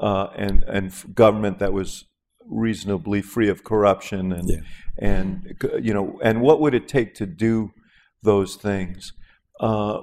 [0.00, 2.04] uh, and and government that was
[2.46, 4.60] reasonably free of corruption and yeah.
[4.98, 7.72] and you know and what would it take to do
[8.22, 9.12] those things?
[9.60, 10.00] Uh,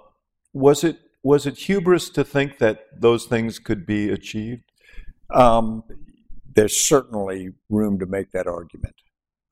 [0.53, 4.63] was it was it hubris to think that those things could be achieved?
[5.29, 5.83] Um,
[6.53, 8.95] there's certainly room to make that argument.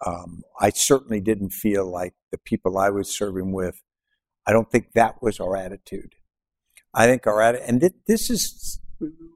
[0.06, 3.82] Um, I certainly didn't feel like the people I was serving with,
[4.48, 6.14] I don't think that was our attitude.
[6.94, 8.82] I think our attitude, and th- this is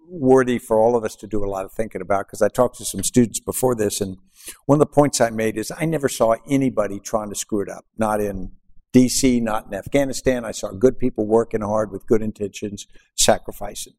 [0.10, 2.78] worthy for all of us to do a lot of thinking about because I talked
[2.78, 4.18] to some students before this, and
[4.66, 7.70] one of the points I made is I never saw anybody trying to screw it
[7.70, 8.54] up, not in
[8.94, 10.46] DC, not in Afghanistan.
[10.46, 13.94] I saw good people working hard with good intentions, sacrificing,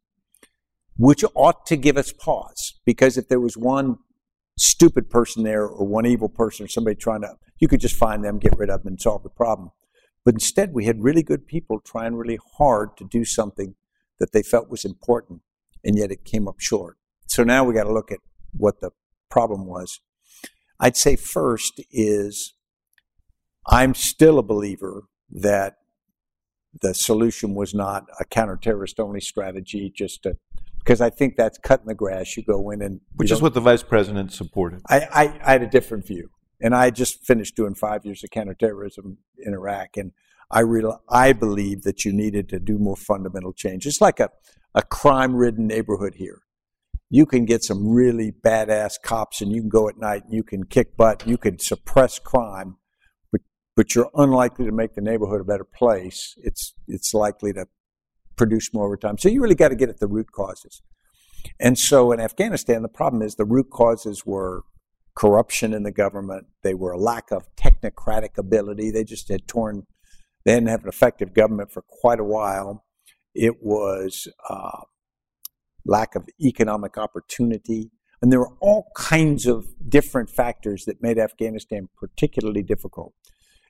[0.96, 3.98] which ought to give us pause because if there was one
[4.57, 8.24] stupid person there or one evil person or somebody trying to, you could just find
[8.24, 9.70] them, get rid of them, and solve the problem.
[10.24, 13.74] But instead, we had really good people trying really hard to do something
[14.18, 15.42] that they felt was important,
[15.83, 16.96] and yet it came up short.
[17.26, 18.20] So now we got to look at
[18.52, 18.90] what the
[19.28, 20.00] problem was.
[20.78, 22.54] I'd say first is
[23.66, 25.77] I'm still a believer that
[26.81, 30.37] the solution was not a counter-terrorist only strategy, just to,
[30.79, 32.37] because I think that's cutting the grass.
[32.37, 34.83] You go in and which is what the vice president supported.
[34.88, 38.31] I, I, I, had a different view, and I just finished doing five years of
[38.31, 40.12] counterterrorism in Iraq, and
[40.50, 43.87] I real I believe that you needed to do more fundamental change.
[43.87, 44.31] It's like a
[44.74, 46.40] a crime-ridden neighborhood here.
[47.09, 50.42] You can get some really badass cops, and you can go at night, and you
[50.42, 52.79] can kick butt, you can suppress crime
[53.76, 56.34] but you're unlikely to make the neighborhood a better place.
[56.38, 57.66] It's it's likely to
[58.37, 59.18] produce more over time.
[59.18, 60.82] So you really got to get at the root causes.
[61.60, 64.62] And so in Afghanistan, the problem is the root causes were
[65.14, 66.46] corruption in the government.
[66.62, 68.90] They were a lack of technocratic ability.
[68.90, 69.87] They just had torn.
[70.44, 72.84] They didn't have an effective government for quite a while.
[73.34, 74.82] It was uh,
[75.84, 77.90] lack of economic opportunity.
[78.20, 83.12] And there were all kinds of different factors that made Afghanistan particularly difficult.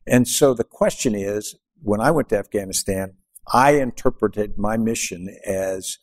[0.06, 3.14] And so the question is when I went to Afghanistan,
[3.52, 5.98] I interpreted my mission as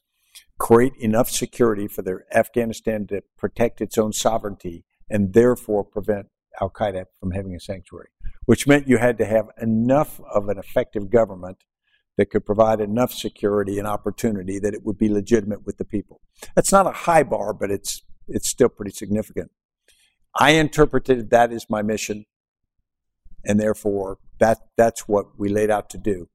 [0.59, 6.27] create enough security for the Afghanistan to protect its own sovereignty and therefore prevent
[6.61, 8.09] Al Qaeda from having a sanctuary,
[8.45, 11.63] which meant you had to have enough of an effective government
[12.17, 16.21] that could provide enough security and opportunity that it would be legitimate with the people.
[16.55, 19.51] That's not a high bar, but it's it's still pretty significant.
[20.39, 22.25] I interpreted that as my mission
[23.45, 26.27] and therefore that that's what we laid out to do.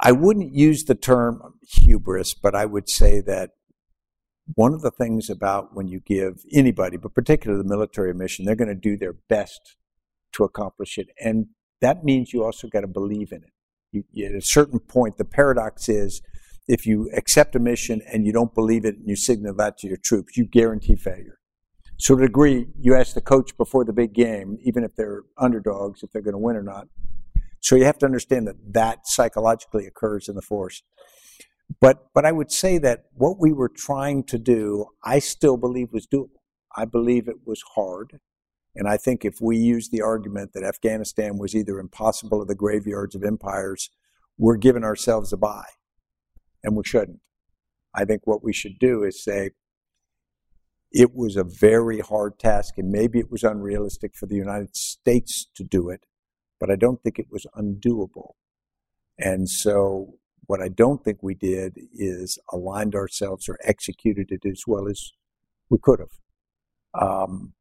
[0.00, 3.50] I wouldn't use the term hubris, but I would say that
[4.54, 8.54] one of the things about when you give anybody, but particularly the military mission, they're
[8.54, 9.76] going to do their best
[10.32, 11.08] to accomplish it.
[11.18, 11.46] And
[11.80, 13.52] that means you also got to believe in it.
[13.92, 16.22] You, at a certain point, the paradox is
[16.68, 19.88] if you accept a mission and you don't believe it and you signal that to
[19.88, 21.38] your troops, you guarantee failure.
[21.98, 25.22] So to a degree, you ask the coach before the big game, even if they're
[25.38, 26.88] underdogs, if they're going to win or not.
[27.60, 30.82] So you have to understand that that psychologically occurs in the force.
[31.80, 35.88] But but I would say that what we were trying to do, I still believe
[35.92, 36.30] was doable.
[36.76, 38.20] I believe it was hard.
[38.76, 42.54] And I think if we use the argument that Afghanistan was either impossible or the
[42.54, 43.90] graveyards of empires,
[44.36, 45.70] we're giving ourselves a bye.
[46.62, 47.20] And we shouldn't.
[47.94, 49.52] I think what we should do is say
[50.92, 55.46] it was a very hard task, and maybe it was unrealistic for the United States
[55.56, 56.06] to do it,
[56.60, 58.32] but I don't think it was undoable.
[59.18, 64.62] And so what I don't think we did is aligned ourselves or executed it as
[64.66, 65.12] well as
[65.68, 67.00] we could have.
[67.00, 67.52] Um,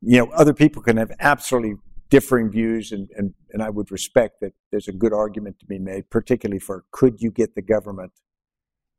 [0.00, 1.76] you know, other people can have absolutely
[2.08, 5.78] differing views, and, and, and I would respect that there's a good argument to be
[5.78, 8.12] made, particularly for could you get the government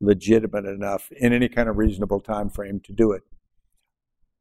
[0.02, 3.22] legitimate enough in any kind of reasonable time frame to do it.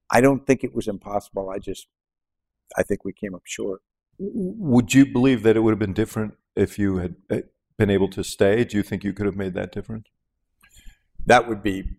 [0.10, 1.50] I don't think it was impossible.
[1.50, 1.88] I just,
[2.76, 3.82] I think we came up short.
[4.20, 7.42] Would you believe that it would have been different if you had eh,
[7.78, 8.66] been able to stay?
[8.66, 10.08] Do you think you could have made that difference?
[11.26, 11.98] That would be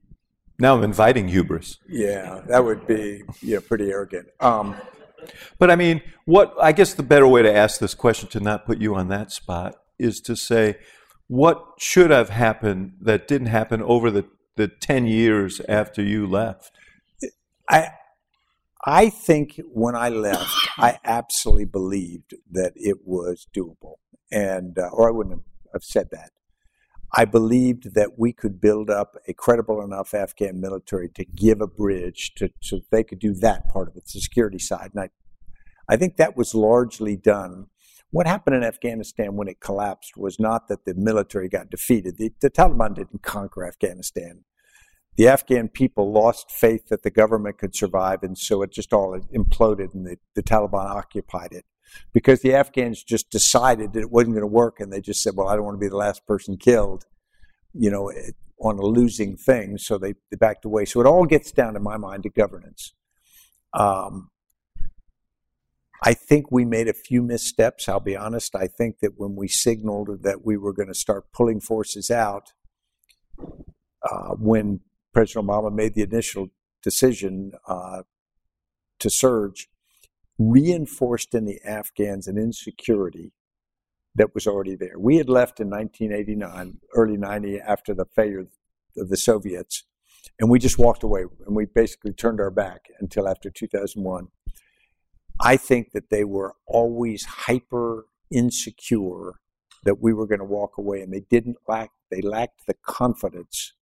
[0.59, 1.79] now I'm inviting hubris.
[1.89, 4.29] Yeah, that would be yeah pretty arrogant.
[4.41, 4.77] Um,
[5.59, 8.67] but I mean, what I guess the better way to ask this question to not
[8.67, 10.77] put you on that spot is to say,
[11.33, 16.73] what should have happened that didn't happen over the, the ten years after you left?
[17.71, 17.89] I
[18.85, 23.95] I think when I left, I absolutely believed that it was doable,
[24.31, 25.41] and uh, or I wouldn't
[25.73, 26.33] have said that.
[27.17, 31.67] I believed that we could build up a credible enough Afghan military to give a
[31.67, 34.91] bridge to, so they could do that part of it, the security side.
[34.95, 35.09] And I,
[35.89, 37.69] I think that was largely done.
[38.13, 42.19] What happened in Afghanistan when it collapsed was not that the military got defeated.
[42.19, 44.45] The, the Taliban didn't conquer Afghanistan.
[45.17, 49.19] The Afghan people lost faith that the government could survive, and so it just all
[49.35, 51.65] imploded, and the, the Taliban occupied it
[52.13, 55.33] because the Afghans just decided that it wasn't going to work, and they just said,
[55.35, 57.05] "Well, I don't want to be the last person killed,"
[57.73, 58.13] you know,
[58.61, 59.79] on a losing thing.
[59.79, 60.85] So they, they backed away.
[60.85, 62.95] So it all gets down, in my mind, to governance.
[63.73, 64.31] Um,
[66.05, 67.89] I think we made a few missteps.
[67.89, 68.57] I'll be honest.
[68.57, 72.53] I think that when we signaled that we were going to start pulling forces out,
[73.39, 74.81] uh, when
[75.15, 76.49] President Obama made the initial
[76.83, 78.03] decision uh,
[78.99, 79.69] to surge,
[80.39, 83.33] reinforced in the Afghans an insecurity
[84.17, 84.99] that was already there.
[84.99, 88.47] We had left in 1989, early 90, after the failure
[88.97, 89.85] of the Soviets,
[90.41, 94.29] and we just walked away and we basically turned our back until after 2001.
[95.43, 99.35] I think that they were always hyper insecure
[99.85, 103.75] that we were going to walk away, and they didn't lack, they lacked the confidence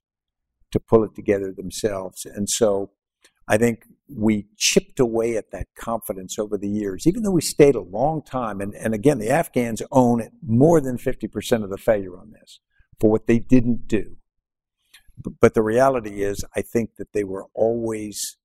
[0.73, 2.25] to pull it together themselves.
[2.25, 2.92] And so
[3.46, 7.75] I think we chipped away at that confidence over the years, even though we stayed
[7.75, 8.61] a long time.
[8.61, 12.61] And, and again, the Afghans own more than 50% of the failure on this
[13.01, 14.16] for what they didn't do.
[15.23, 18.38] But, but the reality is, I think that they were always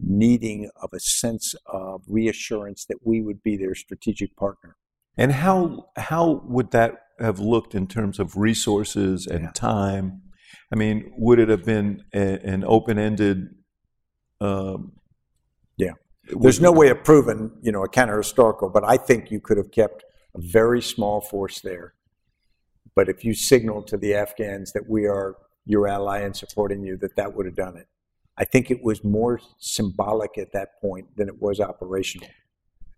[0.00, 4.76] needing of a sense of reassurance that we would be their strategic partner.
[5.16, 9.50] And how how would that have looked in terms of resources and yeah.
[9.52, 10.22] time?
[10.72, 13.48] I mean, would it have been a, an open ended
[14.40, 14.92] um,
[15.76, 15.92] yeah.
[16.24, 19.56] There's no way of proving, you know, a counter historical, but I think you could
[19.56, 21.94] have kept a very small force there.
[22.94, 26.96] But if you signaled to the Afghans that we are your ally and supporting you,
[26.98, 27.86] that that would have done it.
[28.38, 32.28] I think it was more symbolic at that point than it was operational.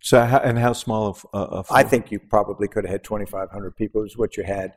[0.02, 3.04] So, how, and how small a, uh, a I think you probably could have had
[3.04, 4.04] 2,500 people.
[4.04, 4.74] Is what you had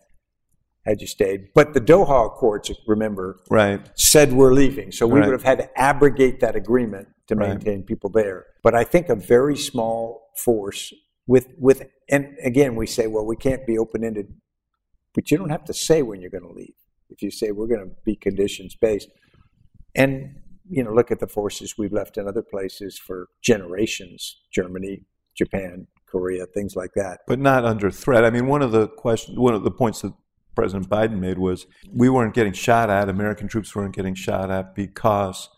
[0.86, 1.50] had you stayed.
[1.54, 3.80] But the Doha Accords, remember, right.
[3.96, 4.92] said we're leaving.
[4.92, 5.28] So we right.
[5.28, 7.86] would have had to abrogate that agreement to maintain right.
[7.86, 8.48] people there.
[8.64, 10.94] But I think a very small force
[11.26, 14.34] with with and again we say, well, we can't be open ended,
[15.14, 16.74] but you don't have to say when you're going to leave.
[17.10, 19.10] If you say we're going to be conditions based,
[19.96, 20.36] and
[20.70, 25.04] you know, look at the forces we've left in other places for generations, Germany,
[25.36, 27.22] Japan, Korea, things like that.
[27.28, 28.24] But not under threat.
[28.24, 30.14] I mean, one of the questions, one of the points that
[30.56, 34.76] President Biden made was we weren't getting shot at, American troops weren't getting shot at
[34.76, 35.50] because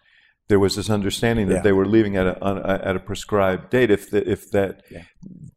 [0.47, 1.61] there was this understanding that yeah.
[1.61, 3.91] they were leaving at a, at a prescribed date.
[3.91, 5.03] If, the, if that yeah.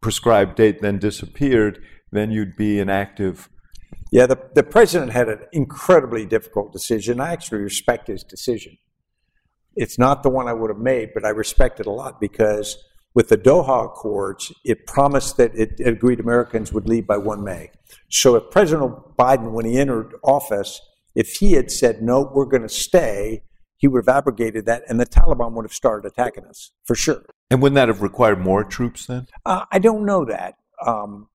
[0.01, 3.49] prescribed date then disappeared, then you'd be an active.
[4.11, 7.21] Yeah, the, the president had an incredibly difficult decision.
[7.21, 8.79] I actually respect his decision.
[9.79, 12.77] It's not the one I would have made, but I respect it a lot because
[13.15, 17.45] with the Doha Accords, it promised that it, it agreed Americans would leave by 1
[17.45, 17.71] May.
[18.09, 20.81] So if President Biden, when he entered office,
[21.15, 23.43] if he had said, no, we're going to stay,
[23.77, 27.25] he would have abrogated that, and the Taliban would have started attacking us, for sure.
[27.49, 29.29] And wouldn't that have required more troops then?
[29.47, 30.57] Uh, I don't know that.
[30.85, 31.29] Um,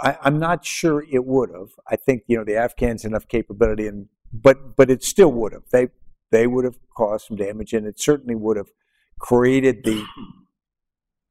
[0.00, 1.68] I, am not sure it would have.
[1.88, 5.62] I think you know the Afghans enough capability, and but but it still would have.
[5.70, 5.88] They
[6.34, 8.70] they would have caused some damage, and it certainly would have
[9.18, 10.04] created the.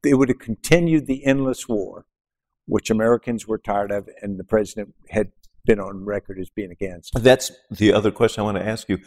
[0.06, 2.06] It would have continued the endless war,
[2.66, 5.32] which Americans were tired of, and the president had
[5.66, 7.14] been on record as being against.
[7.14, 8.98] That's the other question I want to ask you.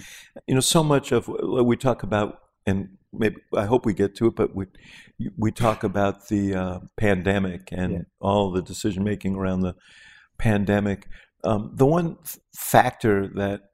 [0.46, 4.28] You know, so much of we talk about, and maybe I hope we get to
[4.28, 4.68] it, but we
[5.36, 8.02] we talk about the uh, pandemic and yeah.
[8.18, 9.74] all the decision making around the
[10.38, 11.08] pandemic.
[11.44, 12.16] Um, the one
[12.54, 13.68] factor that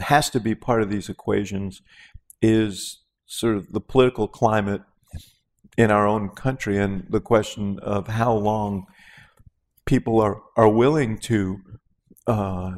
[0.00, 1.82] has to be part of these equations
[2.40, 4.82] is sort of the political climate
[5.76, 8.86] in our own country and the question of how long
[9.86, 11.60] people are, are willing to
[12.26, 12.72] uh,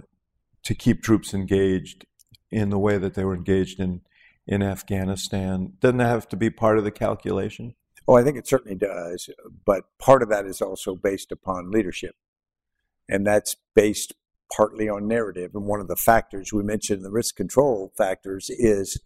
[0.62, 2.06] to keep troops engaged
[2.50, 4.02] in the way that they were engaged in
[4.46, 5.72] in Afghanistan.
[5.80, 7.74] Doesn't that have to be part of the calculation?
[8.08, 9.30] Oh, I think it certainly does.
[9.64, 12.16] But part of that is also based upon leadership.
[13.08, 14.14] And that's based
[14.54, 15.52] partly on narrative.
[15.54, 19.00] And one of the factors we mentioned, the risk control factors is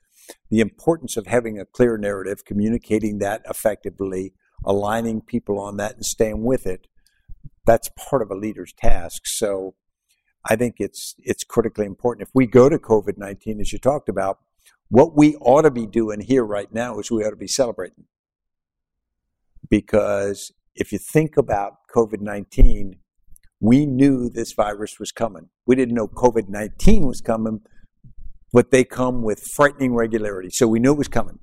[0.51, 4.35] the importance of having a clear narrative, communicating that effectively,
[4.65, 6.87] aligning people on that and staying with it.
[7.67, 9.27] That's part of a leader's task.
[9.27, 9.75] So
[10.49, 12.29] I think it's it's critically important.
[12.29, 14.39] If we go to COVID nineteen, as you talked about,
[14.89, 18.05] what we ought to be doing here right now is we ought to be celebrating.
[19.69, 22.97] Because if you think about COVID 19,
[23.65, 25.49] we knew this virus was coming.
[25.67, 27.61] We didn't know COVID 19 was coming,
[28.53, 30.51] but they come with frightening regularity.
[30.53, 31.39] So we knew it was coming.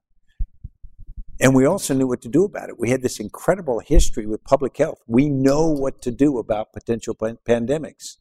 [1.40, 2.78] And we also knew what to do about it.
[2.78, 5.00] We had this incredible history with public health.
[5.08, 8.18] We know what to do about potential pandemics.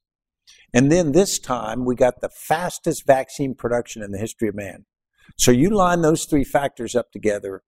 [0.73, 4.87] And then this time, we got the fastest vaccine production in the history of man.
[5.37, 7.65] So you line those three factors up together,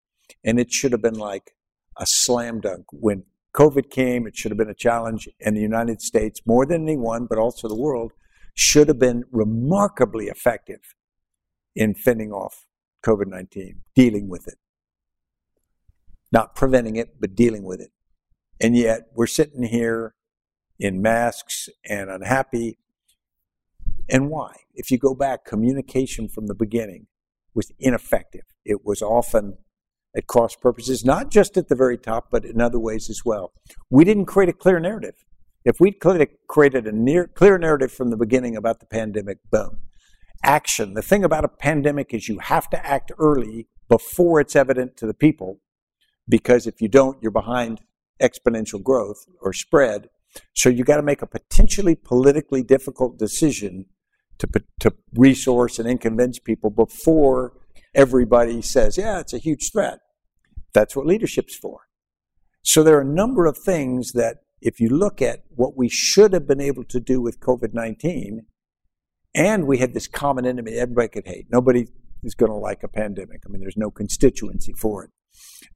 [0.45, 1.51] and it should have been like
[1.97, 2.85] a slam dunk.
[2.93, 6.83] When COVID came, it should have been a challenge, and the United States, more than
[6.83, 8.13] anyone, but also the world,
[8.53, 10.95] should have been remarkably effective
[11.75, 12.67] in fending off
[13.05, 14.57] COVID 19, dealing with it.
[16.31, 17.91] Not preventing it, but dealing with it.
[18.59, 20.15] And yet, we're sitting here
[20.79, 22.77] in masks and unhappy.
[24.09, 24.55] And why?
[24.73, 27.07] If you go back, communication from the beginning
[27.53, 28.45] was ineffective.
[28.63, 29.57] It was often
[30.15, 33.53] at cross purposes, not just at the very top, but in other ways as well.
[33.89, 35.15] We didn't create a clear narrative.
[35.63, 39.79] If we'd created a near, clear narrative from the beginning about the pandemic, boom.
[40.43, 40.95] Action.
[40.95, 45.05] The thing about a pandemic is you have to act early before it's evident to
[45.05, 45.59] the people,
[46.27, 47.81] because if you don't, you're behind
[48.21, 50.09] exponential growth or spread.
[50.55, 53.85] So you got to make a potentially politically difficult decision
[54.39, 54.47] to,
[54.79, 57.53] to resource and convince people before
[57.93, 59.99] everybody says, yeah, it's a huge threat.
[60.73, 61.81] That's what leadership's for.
[62.63, 66.33] So there are a number of things that if you look at what we should
[66.33, 68.45] have been able to do with COVID 19,
[69.33, 71.47] and we had this common enemy everybody could hate.
[71.49, 71.87] Nobody
[72.23, 73.41] is going to like a pandemic.
[73.45, 75.11] I mean, there's no constituency for it.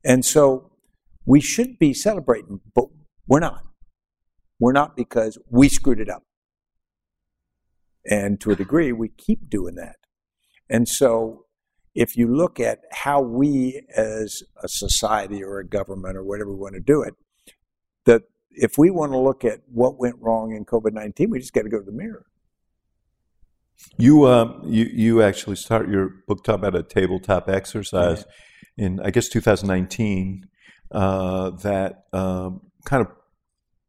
[0.03, 0.71] And so
[1.25, 2.85] we should be celebrating, but
[3.27, 3.63] we're not.
[4.59, 6.23] We're not because we screwed it up.
[8.05, 9.95] And to a degree, we keep doing that.
[10.69, 11.44] And so
[11.95, 16.59] if you look at how we as a society or a government or whatever we
[16.59, 17.13] want to do it,
[18.03, 21.53] that if we want to look at what went wrong in COVID 19, we just
[21.53, 22.25] got to go to the mirror.
[23.97, 28.25] You, uh, you, you actually start your book talk about a tabletop exercise
[28.77, 28.85] yeah.
[28.85, 30.47] in, I guess, 2019
[30.91, 33.11] uh, that um, kind of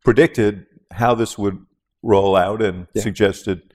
[0.05, 1.59] predicted how this would
[2.03, 3.03] roll out and yeah.
[3.03, 3.75] suggested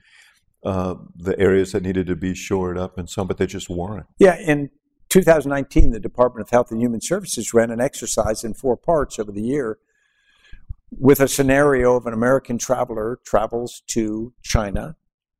[0.64, 4.06] uh, the areas that needed to be shored up and some, but they just weren't.
[4.18, 4.70] Yeah, in
[5.08, 9.32] 2019, the Department of Health and Human Services ran an exercise in four parts over
[9.32, 9.78] the year
[10.98, 14.96] with a scenario of an American traveler travels to China,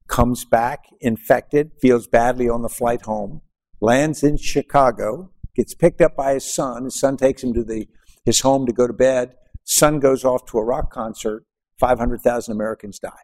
[0.08, 3.42] comes back infected, feels badly on the flight home,
[3.80, 6.84] lands in Chicago, gets picked up by his son.
[6.84, 7.88] His son takes him to the,
[8.24, 9.34] his home to go to bed.
[9.64, 11.44] Son goes off to a rock concert.
[11.78, 13.22] 500,000 Americans die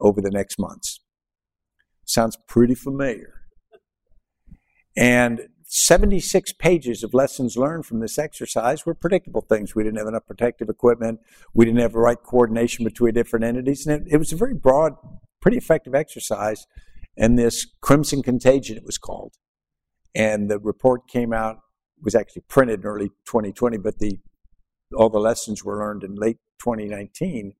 [0.00, 1.00] over the next months.
[2.04, 3.42] Sounds pretty familiar.
[4.96, 9.74] And 76 pages of lessons learned from this exercise were predictable things.
[9.74, 11.20] We didn't have enough protective equipment.
[11.54, 13.86] We didn't have the right coordination between different entities.
[13.86, 14.94] And it, it was a very broad,
[15.40, 16.66] pretty effective exercise.
[17.16, 19.34] And this crimson contagion, it was called.
[20.14, 21.60] And the report came out
[22.02, 24.18] was actually printed in early 2020, but the
[24.96, 27.52] all the lessons were learned in late 2019.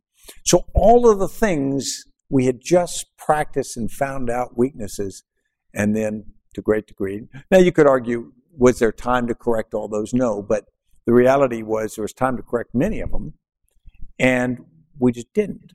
[0.45, 5.25] So all of the things we had just practiced and found out weaknesses,
[5.75, 6.25] and then
[6.55, 7.27] to great degree.
[7.51, 10.15] Now you could argue, was there time to correct all those?
[10.15, 10.65] No, but
[11.07, 13.35] the reality was there was time to correct many of them,
[14.19, 14.65] and
[14.99, 15.73] we just didn't.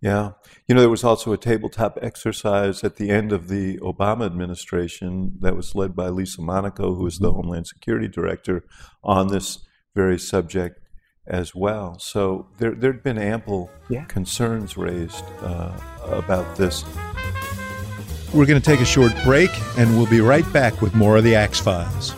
[0.00, 0.32] Yeah.
[0.68, 5.36] You know, there was also a tabletop exercise at the end of the Obama administration
[5.40, 7.32] that was led by Lisa Monaco, who was the.
[7.32, 8.64] Homeland Security Director,
[9.02, 9.58] on this
[9.94, 10.80] very subject
[11.26, 11.98] as well.
[11.98, 14.04] So there had been ample yeah.
[14.04, 16.84] concerns raised uh, about this.
[18.32, 21.24] We're going to take a short break, and we'll be right back with more of
[21.24, 22.14] the Axe Files.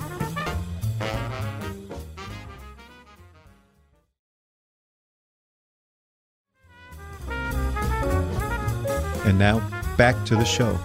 [9.24, 9.60] And now,
[9.96, 10.78] back to the show.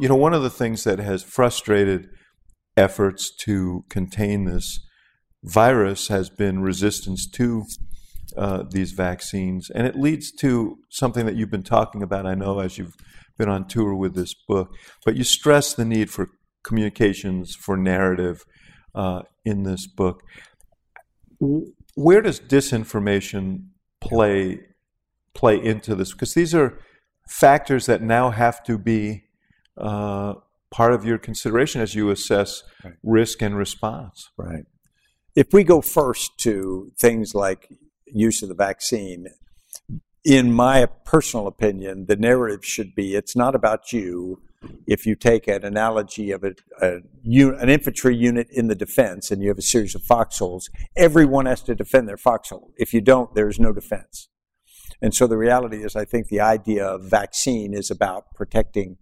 [0.00, 2.08] You know, one of the things that has frustrated
[2.76, 4.80] efforts to contain this
[5.42, 7.64] virus has been resistance to
[8.36, 9.70] uh, these vaccines.
[9.70, 12.94] And it leads to something that you've been talking about, I know, as you've
[13.36, 14.74] been on tour with this book.
[15.04, 16.30] But you stress the need for
[16.62, 18.44] communications, for narrative
[18.94, 20.22] uh, in this book
[21.94, 23.66] where does disinformation
[24.00, 24.60] play
[25.34, 26.12] play into this?
[26.12, 26.78] Because these are
[27.28, 29.24] factors that now have to be
[29.76, 30.34] uh,
[30.74, 32.94] part of your consideration as you assess right.
[33.04, 34.30] risk and response.
[34.36, 34.64] Right.
[35.36, 37.68] If we go first to things like
[38.06, 39.28] use of the vaccine,
[40.24, 44.42] in my personal opinion, the narrative should be it's not about you
[44.88, 49.42] if you take an analogy of a, a, an infantry unit in the defense and
[49.42, 52.72] you have a series of foxholes, everyone has to defend their foxhole.
[52.76, 54.28] If you don't, there's no defense.
[55.00, 58.96] And so the reality is, I think the idea of vaccine is about protecting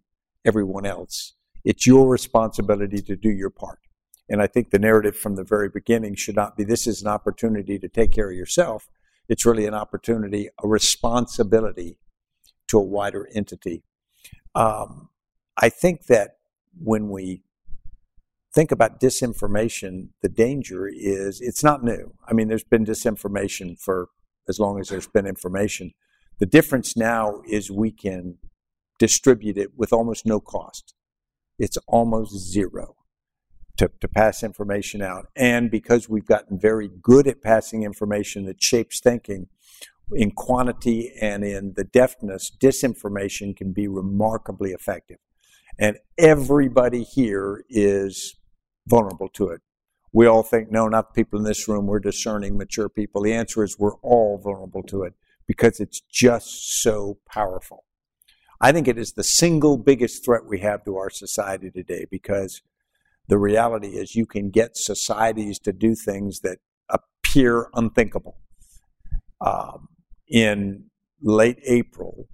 [0.44, 1.34] everyone else.
[1.64, 3.78] It's your responsibility to do your part.
[4.28, 7.08] And I think the narrative from the very beginning should not be this is an
[7.08, 8.88] opportunity to take care of yourself.
[9.28, 11.98] It's really an opportunity, a responsibility
[12.68, 13.82] to a wider entity.
[14.54, 15.10] Um,
[15.56, 16.36] I think that
[16.82, 17.42] when we
[18.54, 22.14] think about disinformation, the danger is it's not new.
[22.26, 24.08] I mean, there's been disinformation for
[24.48, 25.92] as long as there's been information.
[26.38, 28.38] The difference now is we can
[28.98, 30.94] distribute it with almost no cost.
[31.58, 32.96] It's almost zero
[33.76, 35.26] to, to pass information out.
[35.36, 39.48] And because we've gotten very good at passing information that shapes thinking,
[40.14, 45.18] in quantity and in the deftness, disinformation can be remarkably effective.
[45.78, 48.36] And everybody here is
[48.86, 49.62] vulnerable to it.
[50.12, 53.22] We all think, no, not the people in this room, we're discerning, mature people.
[53.22, 55.14] The answer is we're all vulnerable to it
[55.46, 57.84] because it's just so powerful.
[58.64, 62.62] I think it is the single biggest threat we have to our society today because
[63.26, 66.58] the reality is you can get societies to do things that
[66.88, 68.38] appear unthinkable.
[69.44, 69.88] Um,
[70.28, 70.84] in
[71.20, 72.28] late April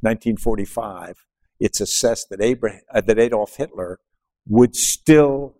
[0.00, 1.24] 1945,
[1.58, 3.98] it's assessed that, Abraham, uh, that Adolf Hitler
[4.46, 5.56] would still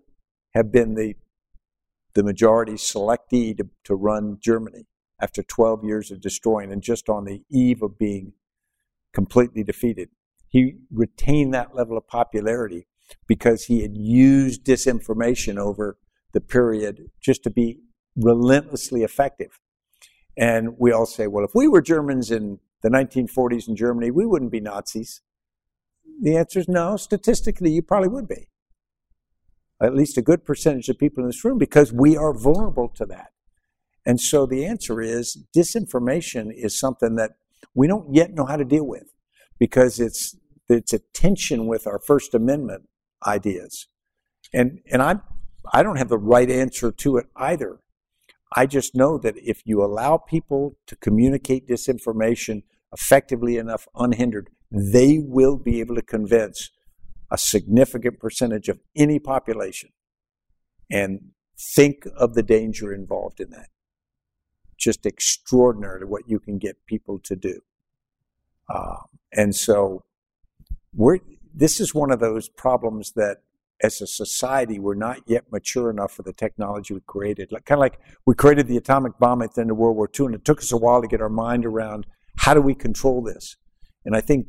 [0.54, 1.14] have been the,
[2.12, 4.84] the majority selectee to, to run Germany
[5.22, 8.34] after 12 years of destroying and just on the eve of being
[9.12, 10.10] completely defeated.
[10.48, 12.86] He retained that level of popularity
[13.26, 15.98] because he had used disinformation over
[16.32, 17.80] the period just to be
[18.16, 19.60] relentlessly effective.
[20.36, 24.26] And we all say, well, if we were Germans in the 1940s in Germany, we
[24.26, 25.22] wouldn't be Nazis.
[26.22, 26.96] The answer is no.
[26.96, 28.48] Statistically, you probably would be.
[29.82, 33.06] At least a good percentage of people in this room, because we are vulnerable to
[33.06, 33.28] that.
[34.04, 37.32] And so the answer is disinformation is something that
[37.74, 39.12] we don't yet know how to deal with
[39.58, 40.36] because it's
[40.68, 42.88] it's a tension with our First Amendment
[43.26, 43.86] ideas.
[44.52, 45.16] And and I
[45.72, 47.80] I don't have the right answer to it either.
[48.56, 55.18] I just know that if you allow people to communicate disinformation effectively enough, unhindered, they
[55.20, 56.70] will be able to convince
[57.30, 59.90] a significant percentage of any population.
[60.90, 61.30] And
[61.76, 63.68] think of the danger involved in that.
[64.80, 67.60] Just extraordinary what you can get people to do.
[68.74, 70.04] Um, and so
[70.94, 71.18] we're,
[71.54, 73.38] this is one of those problems that
[73.82, 77.50] as a society, we're not yet mature enough for the technology we created.
[77.50, 80.08] Like, kind of like we created the atomic bomb at the end of World War
[80.18, 82.06] II, and it took us a while to get our mind around
[82.38, 83.56] how do we control this.
[84.04, 84.46] And I think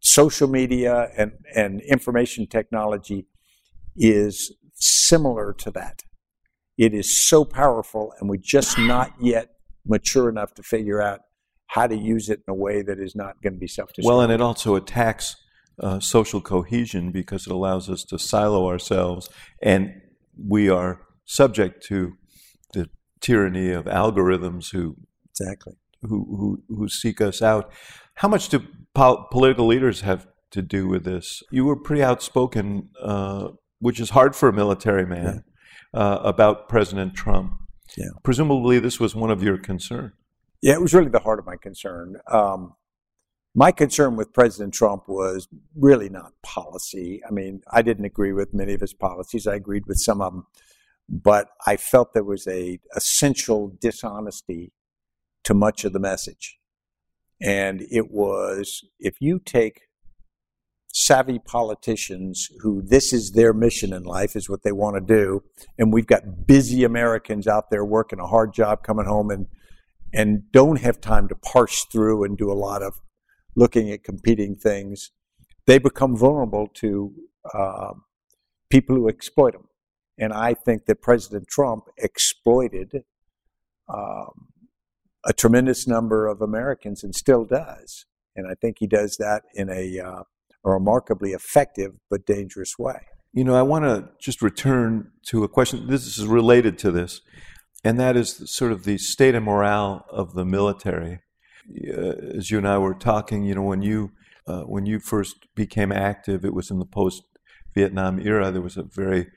[0.00, 3.26] social media and, and information technology
[3.96, 6.02] is similar to that.
[6.78, 9.48] It is so powerful, and we're just not yet
[9.84, 11.20] mature enough to figure out
[11.66, 14.04] how to use it in a way that is not going to be self destructive.
[14.08, 15.36] Well, and it also attacks
[15.80, 19.28] uh, social cohesion because it allows us to silo ourselves,
[19.62, 19.92] and
[20.36, 22.14] we are subject to
[22.72, 22.88] the
[23.20, 24.96] tyranny of algorithms who
[25.30, 27.72] exactly who who, who seek us out.
[28.14, 28.60] How much do
[28.94, 31.42] pol- political leaders have to do with this?
[31.50, 33.48] You were pretty outspoken, uh,
[33.80, 35.40] which is hard for a military man, yeah.
[35.94, 37.52] Uh, about President Trump.
[37.96, 38.06] Yeah.
[38.22, 40.12] Presumably, this was one of your concerns.
[40.60, 42.16] Yeah, it was really the heart of my concern.
[42.30, 42.74] Um,
[43.54, 47.20] my concern with President Trump was really not policy.
[47.26, 49.46] I mean, I didn't agree with many of his policies.
[49.46, 50.46] I agreed with some of them,
[51.08, 54.72] but I felt there was a essential dishonesty
[55.44, 56.58] to much of the message.
[57.40, 59.87] And it was if you take
[60.92, 65.42] savvy politicians who this is their mission in life, is what they want to do,
[65.78, 69.46] and we've got busy Americans out there working a hard job coming home and
[70.12, 72.94] and don't have time to parse through and do a lot of
[73.54, 75.10] looking at competing things,
[75.66, 77.12] they become vulnerable to
[77.52, 77.92] uh,
[78.70, 79.68] people who exploit them.
[80.16, 83.04] And I think that President Trump exploited
[83.88, 84.48] um,
[85.24, 88.06] a tremendous number of Americans and still does.
[88.34, 90.22] And I think he does that in a, uh,
[90.64, 93.00] a remarkably effective but dangerous way.
[93.32, 95.86] You know, I want to just return to a question.
[95.86, 97.20] This is related to this,
[97.84, 101.20] and that is sort of the state of morale of the military.
[101.70, 104.12] Uh, as you and I were talking, you know, when you
[104.46, 107.22] uh, when you first became active, it was in the post
[107.74, 108.50] Vietnam era.
[108.50, 109.28] There was a very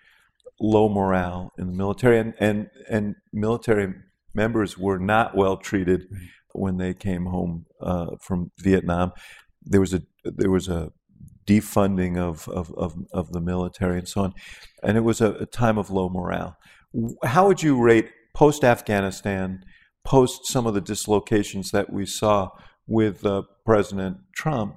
[0.60, 3.94] low morale in the military, and and, and military
[4.34, 6.08] members were not well treated
[6.54, 9.12] when they came home uh, from Vietnam.
[9.62, 10.92] There was a there was a
[11.52, 14.34] defunding of, of, of, of the military and so on,
[14.84, 16.58] and it was a, a time of low morale.
[17.24, 19.64] How would you rate post Afghanistan,
[20.04, 22.50] post some of the dislocations that we saw
[22.88, 24.76] with uh, President Trump?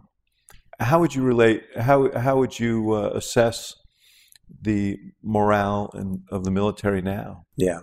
[0.81, 1.63] How would you relate?
[1.79, 3.75] How how would you uh, assess
[4.61, 7.47] the morale in, of the military now?
[7.57, 7.81] Yeah,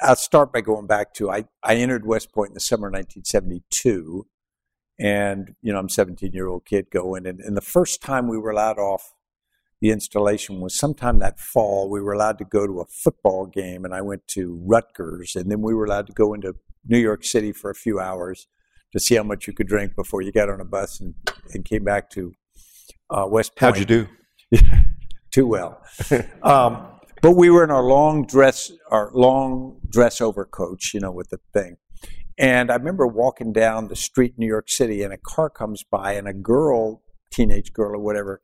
[0.00, 2.94] I'll start by going back to I, I entered West Point in the summer of
[2.94, 4.26] 1972.
[4.98, 7.26] And, you know, I'm a 17 year old kid going.
[7.26, 9.12] And, and the first time we were allowed off
[9.80, 11.90] the installation was sometime that fall.
[11.90, 15.36] We were allowed to go to a football game, and I went to Rutgers.
[15.36, 16.54] And then we were allowed to go into
[16.86, 18.48] New York City for a few hours
[18.92, 21.14] to see how much you could drink before you got on a bus and,
[21.52, 22.32] and came back to
[23.10, 23.76] uh, West Point.
[23.76, 24.06] How'd you
[24.52, 24.58] do?
[25.30, 25.82] Too well.
[26.42, 26.88] Um,
[27.22, 31.40] but we were in our long dress, our long dress overcoats, you know, with the
[31.52, 31.76] thing.
[32.38, 35.82] And I remember walking down the street in New York City, and a car comes
[35.82, 38.42] by, and a girl, teenage girl or whatever,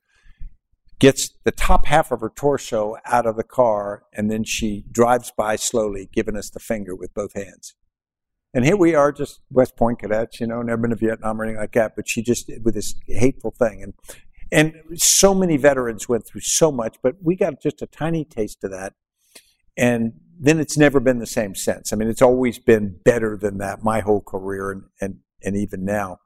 [0.99, 5.31] gets the top half of her torso out of the car, and then she drives
[5.35, 7.75] by slowly, giving us the finger with both hands.
[8.53, 11.43] And here we are, just West Point cadets, you know, never been to Vietnam or
[11.43, 13.81] anything like that, but she just, with this hateful thing.
[13.83, 13.93] And
[14.53, 18.63] and so many veterans went through so much, but we got just a tiny taste
[18.63, 18.93] of that.
[19.75, 21.93] And then it's never been the same since.
[21.93, 25.85] I mean, it's always been better than that my whole career and, and, and even
[25.85, 26.19] now.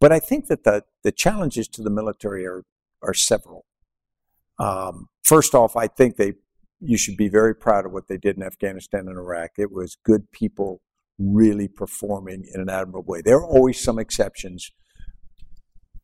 [0.00, 2.64] But I think that the, the challenges to the military are,
[3.02, 3.64] are several.
[4.58, 6.34] Um, first off, I think they
[6.80, 9.52] you should be very proud of what they did in Afghanistan and Iraq.
[9.58, 10.82] It was good people
[11.18, 13.22] really performing in an admirable way.
[13.22, 14.70] There are always some exceptions,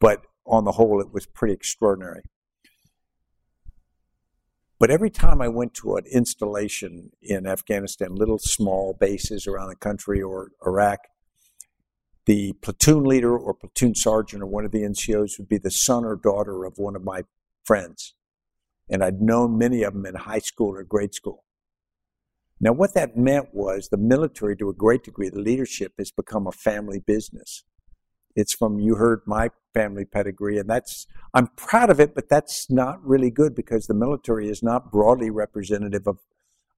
[0.01, 2.23] but on the whole, it was pretty extraordinary.
[4.83, 9.77] But every time I went to an installation in Afghanistan, little small bases around the
[9.77, 10.99] country or Iraq,
[12.27, 16.05] the platoon leader or platoon sergeant or one of the NCOs would be the son
[16.05, 17.23] or daughter of one of my
[17.63, 18.15] friends.
[18.91, 21.45] And I'd known many of them in high school or grade school.
[22.61, 26.49] Now, what that meant was the military, to a great degree, the leadership has become
[26.49, 27.63] a family business.
[28.35, 32.71] It's from you heard my family pedigree, and that's I'm proud of it, but that's
[32.71, 36.19] not really good because the military is not broadly representative of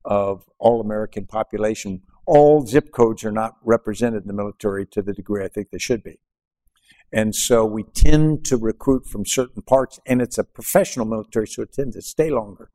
[0.05, 2.02] of all American population.
[2.26, 5.78] All zip codes are not represented in the military to the degree I think they
[5.78, 6.18] should be.
[7.12, 11.62] And so we tend to recruit from certain parts, and it's a professional military, so
[11.62, 12.70] it tends to stay longer.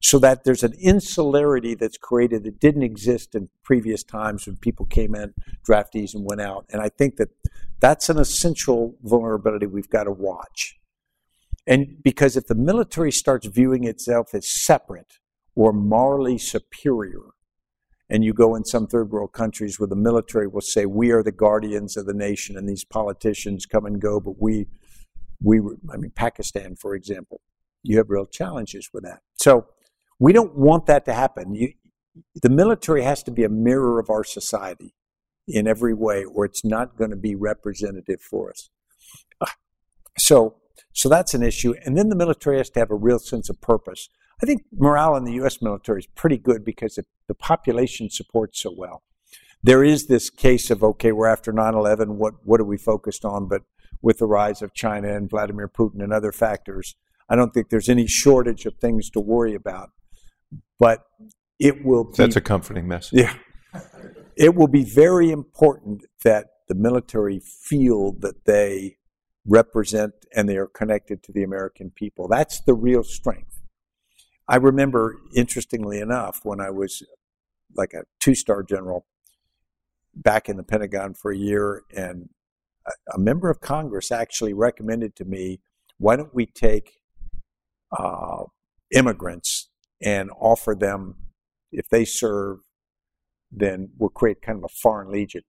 [0.00, 4.84] So that there's an insularity that's created that didn't exist in previous times when people
[4.86, 5.32] came in,
[5.66, 6.66] draftees, and went out.
[6.72, 7.28] And I think that
[7.78, 10.76] that's an essential vulnerability we've got to watch.
[11.66, 15.18] And because if the military starts viewing itself as separate
[15.54, 17.20] or morally superior,
[18.12, 21.22] and you go in some third world countries where the military will say, We are
[21.22, 24.66] the guardians of the nation, and these politicians come and go, but we,
[25.42, 25.60] we,
[25.92, 27.40] I mean, Pakistan, for example,
[27.82, 29.20] you have real challenges with that.
[29.34, 29.66] So
[30.18, 31.54] we don't want that to happen.
[31.54, 31.72] You,
[32.40, 34.94] the military has to be a mirror of our society
[35.48, 38.70] in every way, or it's not going to be representative for us.
[39.40, 39.54] Ah,
[40.18, 40.56] so
[40.92, 41.74] So that's an issue.
[41.84, 44.08] And then the military has to have a real sense of purpose.
[44.42, 45.62] I think morale in the U.S.
[45.62, 49.02] military is pretty good because it, the population supports so well.
[49.62, 53.24] There is this case of, okay, we're after 9 11, what, what are we focused
[53.24, 53.46] on?
[53.46, 53.62] But
[54.02, 56.96] with the rise of China and Vladimir Putin and other factors,
[57.28, 59.90] I don't think there's any shortage of things to worry about.
[60.78, 61.04] But
[61.58, 63.20] it will be, That's a comforting message.
[63.20, 63.34] Yeah.
[64.36, 68.96] It will be very important that the military feel that they
[69.46, 72.28] represent and they are connected to the American people.
[72.28, 73.60] That's the real strength.
[74.48, 77.02] I remember, interestingly enough, when I was
[77.76, 79.06] like a two star general
[80.14, 82.28] back in the Pentagon for a year, and
[82.86, 85.60] a, a member of Congress actually recommended to me,
[85.98, 87.01] why don't we take
[87.96, 88.44] uh,
[88.94, 89.70] immigrants
[90.00, 91.16] and offer them,
[91.70, 92.58] if they serve,
[93.50, 95.42] then we'll create kind of a foreign legion.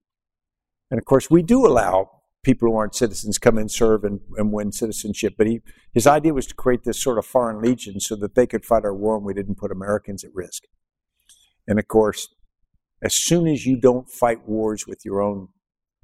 [0.90, 2.10] And of course, we do allow
[2.42, 5.34] people who aren't citizens come and serve and, and win citizenship.
[5.36, 5.60] But he,
[5.92, 8.84] his idea was to create this sort of foreign legion so that they could fight
[8.84, 10.64] our war and we didn't put Americans at risk.
[11.66, 12.28] And of course,
[13.02, 15.48] as soon as you don't fight wars with your own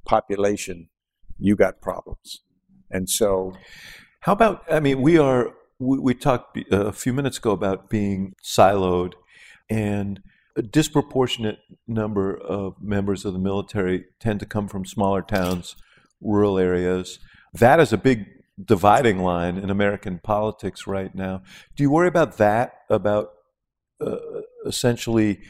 [0.06, 0.88] population,
[1.38, 2.40] you got problems.
[2.90, 3.52] And so,
[4.20, 7.90] How about, I mean, we are, we, we talked uh, a few minutes ago about
[7.90, 9.14] being siloed,
[9.68, 10.22] and
[10.56, 11.58] a disproportionate
[11.88, 15.76] number of members of the military tend to come from smaller towns,
[16.20, 17.18] rural areas.
[17.54, 18.26] That is a big
[18.62, 21.42] dividing line in American politics right now.
[21.76, 23.30] Do you worry about that, about
[24.00, 24.16] uh,
[24.66, 25.40] essentially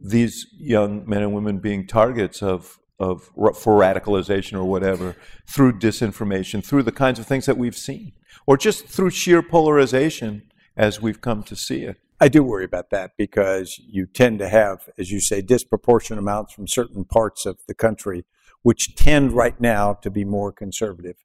[0.00, 3.24] these young men and women being targets of of
[3.54, 8.12] for radicalization or whatever through disinformation, through the kinds of things that we've seen,
[8.46, 10.42] or just through sheer polarization
[10.76, 11.98] as we've come to see it.
[12.20, 16.52] I do worry about that because you tend to have, as you say, disproportionate amounts
[16.52, 18.24] from certain parts of the country,
[18.62, 21.16] which tend right now to be more conservative.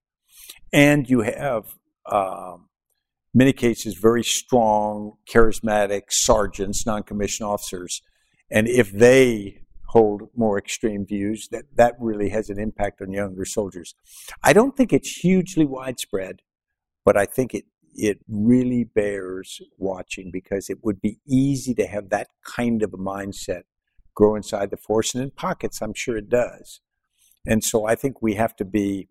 [0.71, 2.69] And you have, um,
[3.33, 8.03] many cases, very strong, charismatic sergeants, non commissioned officers.
[8.51, 9.62] And if they
[9.93, 13.93] hold more extreme views, that, that really has an impact on younger soldiers.
[14.43, 16.41] I don't think it's hugely widespread,
[17.05, 22.09] but I think it, it really bears watching because it would be easy to have
[22.09, 23.63] that kind of a mindset
[24.15, 26.81] grow inside the force and in pockets, I'm sure it does.
[27.45, 29.09] And so I think we have to be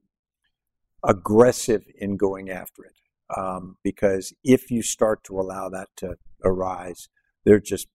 [1.04, 2.92] aggressive in going after it.
[3.36, 7.08] Um, because if you start to allow that to arise,
[7.44, 7.86] there are just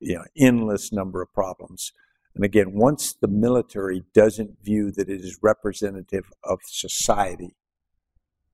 [0.00, 1.92] you know endless number of problems.
[2.36, 7.56] And again, once the military doesn't view that it is representative of society,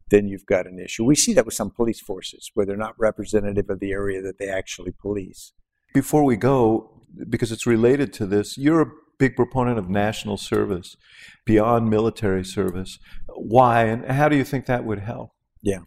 [0.08, 1.04] then you've got an issue.
[1.04, 4.38] We see that with some police forces where they're not representative of the area that
[4.38, 5.52] they actually police.
[5.94, 10.96] Before we go, because it's related to this, you're a big proponent of national service
[11.44, 13.00] beyond military service.
[13.34, 15.30] Why and how do you think that would help?
[15.60, 15.80] Yeah.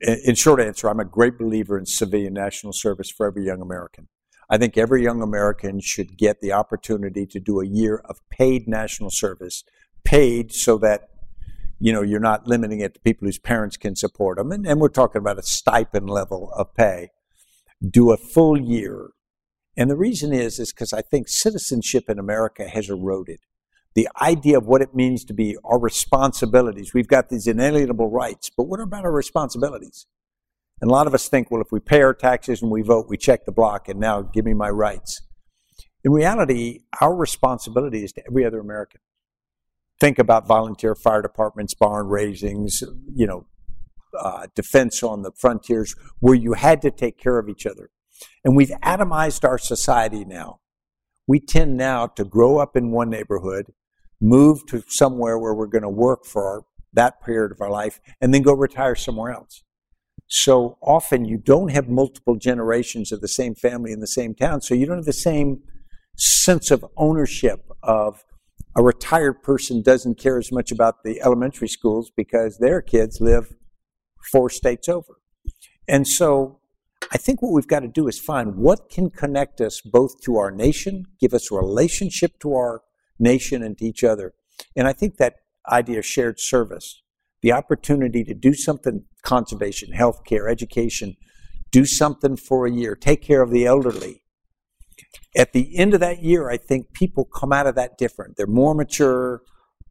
[0.00, 4.08] In short answer, I'm a great believer in civilian national service for every young American.
[4.48, 8.68] I think every young American should get the opportunity to do a year of paid
[8.68, 9.64] national service,
[10.04, 11.08] paid so that
[11.78, 14.80] you know you're not limiting it to people whose parents can support them, and, and
[14.80, 17.10] we're talking about a stipend level of pay.
[17.86, 19.10] Do a full year,
[19.76, 23.40] and the reason is is because I think citizenship in America has eroded.
[23.94, 26.92] The idea of what it means to be our responsibilities.
[26.92, 30.06] We've got these inalienable rights, but what about our responsibilities?
[30.80, 33.06] And a lot of us think, well, if we pay our taxes and we vote,
[33.08, 35.22] we check the block, and now give me my rights.
[36.04, 39.00] In reality, our responsibility is to every other American.
[39.98, 42.82] Think about volunteer fire departments, barn raisings,
[43.14, 43.46] you know,
[44.18, 47.90] uh, defense on the frontiers, where you had to take care of each other.
[48.44, 50.60] And we've atomized our society now.
[51.26, 53.72] We tend now to grow up in one neighborhood,
[54.20, 58.00] move to somewhere where we're going to work for our, that period of our life,
[58.20, 59.64] and then go retire somewhere else.
[60.28, 64.60] So often you don't have multiple generations of the same family in the same town.
[64.60, 65.62] So you don't have the same
[66.16, 68.24] sense of ownership of
[68.76, 73.54] a retired person doesn't care as much about the elementary schools because their kids live
[74.30, 75.18] four states over.
[75.88, 76.60] And so
[77.12, 80.36] I think what we've got to do is find what can connect us both to
[80.36, 82.82] our nation, give us a relationship to our
[83.18, 84.34] nation and to each other.
[84.74, 85.36] And I think that
[85.70, 87.02] idea of shared service
[87.42, 91.16] the opportunity to do something conservation, healthcare, education,
[91.70, 94.22] do something for a year, take care of the elderly.
[95.36, 98.36] At the end of that year, I think people come out of that different.
[98.36, 99.42] They're more mature,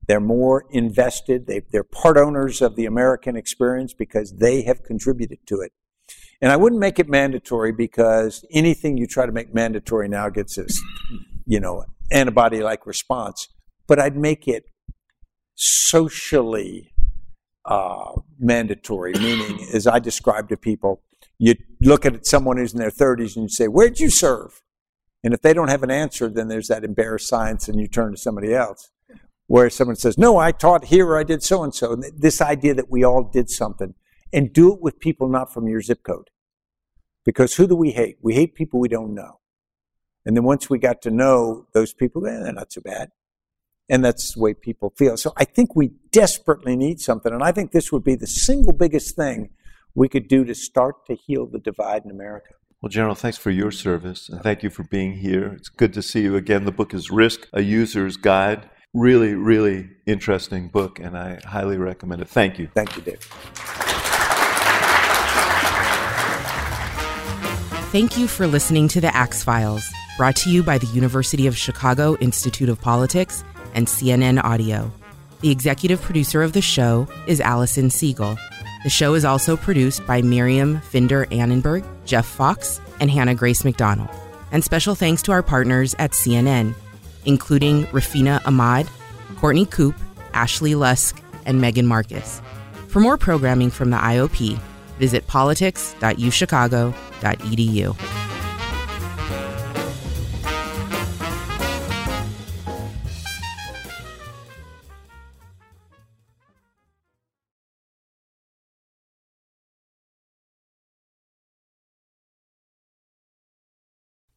[0.07, 5.39] they're more invested, they, are part owners of the American experience because they have contributed
[5.47, 5.71] to it.
[6.41, 10.55] And I wouldn't make it mandatory because anything you try to make mandatory now gets
[10.55, 10.79] this,
[11.45, 13.47] you know, antibody like response.
[13.87, 14.65] But I'd make it
[15.55, 16.91] socially
[17.65, 21.01] uh, mandatory, meaning, as I describe to people,
[21.37, 24.61] you look at someone who's in their 30s and you say, Where'd you serve?
[25.23, 28.11] And if they don't have an answer, then there's that embarrassed silence and you turn
[28.11, 28.91] to somebody else.
[29.47, 31.95] Where someone says, No, I taught here, or I did so and so.
[31.95, 33.95] This idea that we all did something.
[34.33, 36.29] And do it with people not from your zip code.
[37.23, 38.17] Because who do we hate?
[38.21, 39.39] We hate people we don't know.
[40.25, 43.09] And then once we got to know those people, eh, they're not so bad.
[43.89, 45.15] And that's the way people feel.
[45.17, 47.31] So I think we desperately need something.
[47.31, 49.51] And I think this would be the single biggest thing
[49.93, 52.53] we could do to start to heal the divide in America.
[52.81, 55.53] Well, General, thanks for your service and thank you for being here.
[55.53, 56.65] It's good to see you again.
[56.65, 58.69] The book is Risk, a User's Guide.
[58.93, 62.29] Really, really interesting book, and I highly recommend it.
[62.29, 62.69] Thank you.
[62.73, 63.19] Thank you, Dave.
[67.91, 69.85] Thank you for listening to the Axe Files,
[70.17, 73.43] brought to you by the University of Chicago Institute of Politics
[73.75, 74.91] and CNN Audio.
[75.41, 78.35] The executive producer of the show is Allison Siegel.
[78.83, 84.09] The show is also produced by Miriam Finder Annenberg, Jeff Fox, and Hannah Grace McDonald.
[84.51, 86.73] And special thanks to our partners at CNN,
[87.25, 88.87] including Rafina Ahmad,
[89.37, 89.95] Courtney Coupe,
[90.33, 92.41] Ashley Lusk, and Megan Marcus.
[92.87, 94.59] For more programming from the IOP,
[94.97, 98.24] visit politics.uchicago.edu.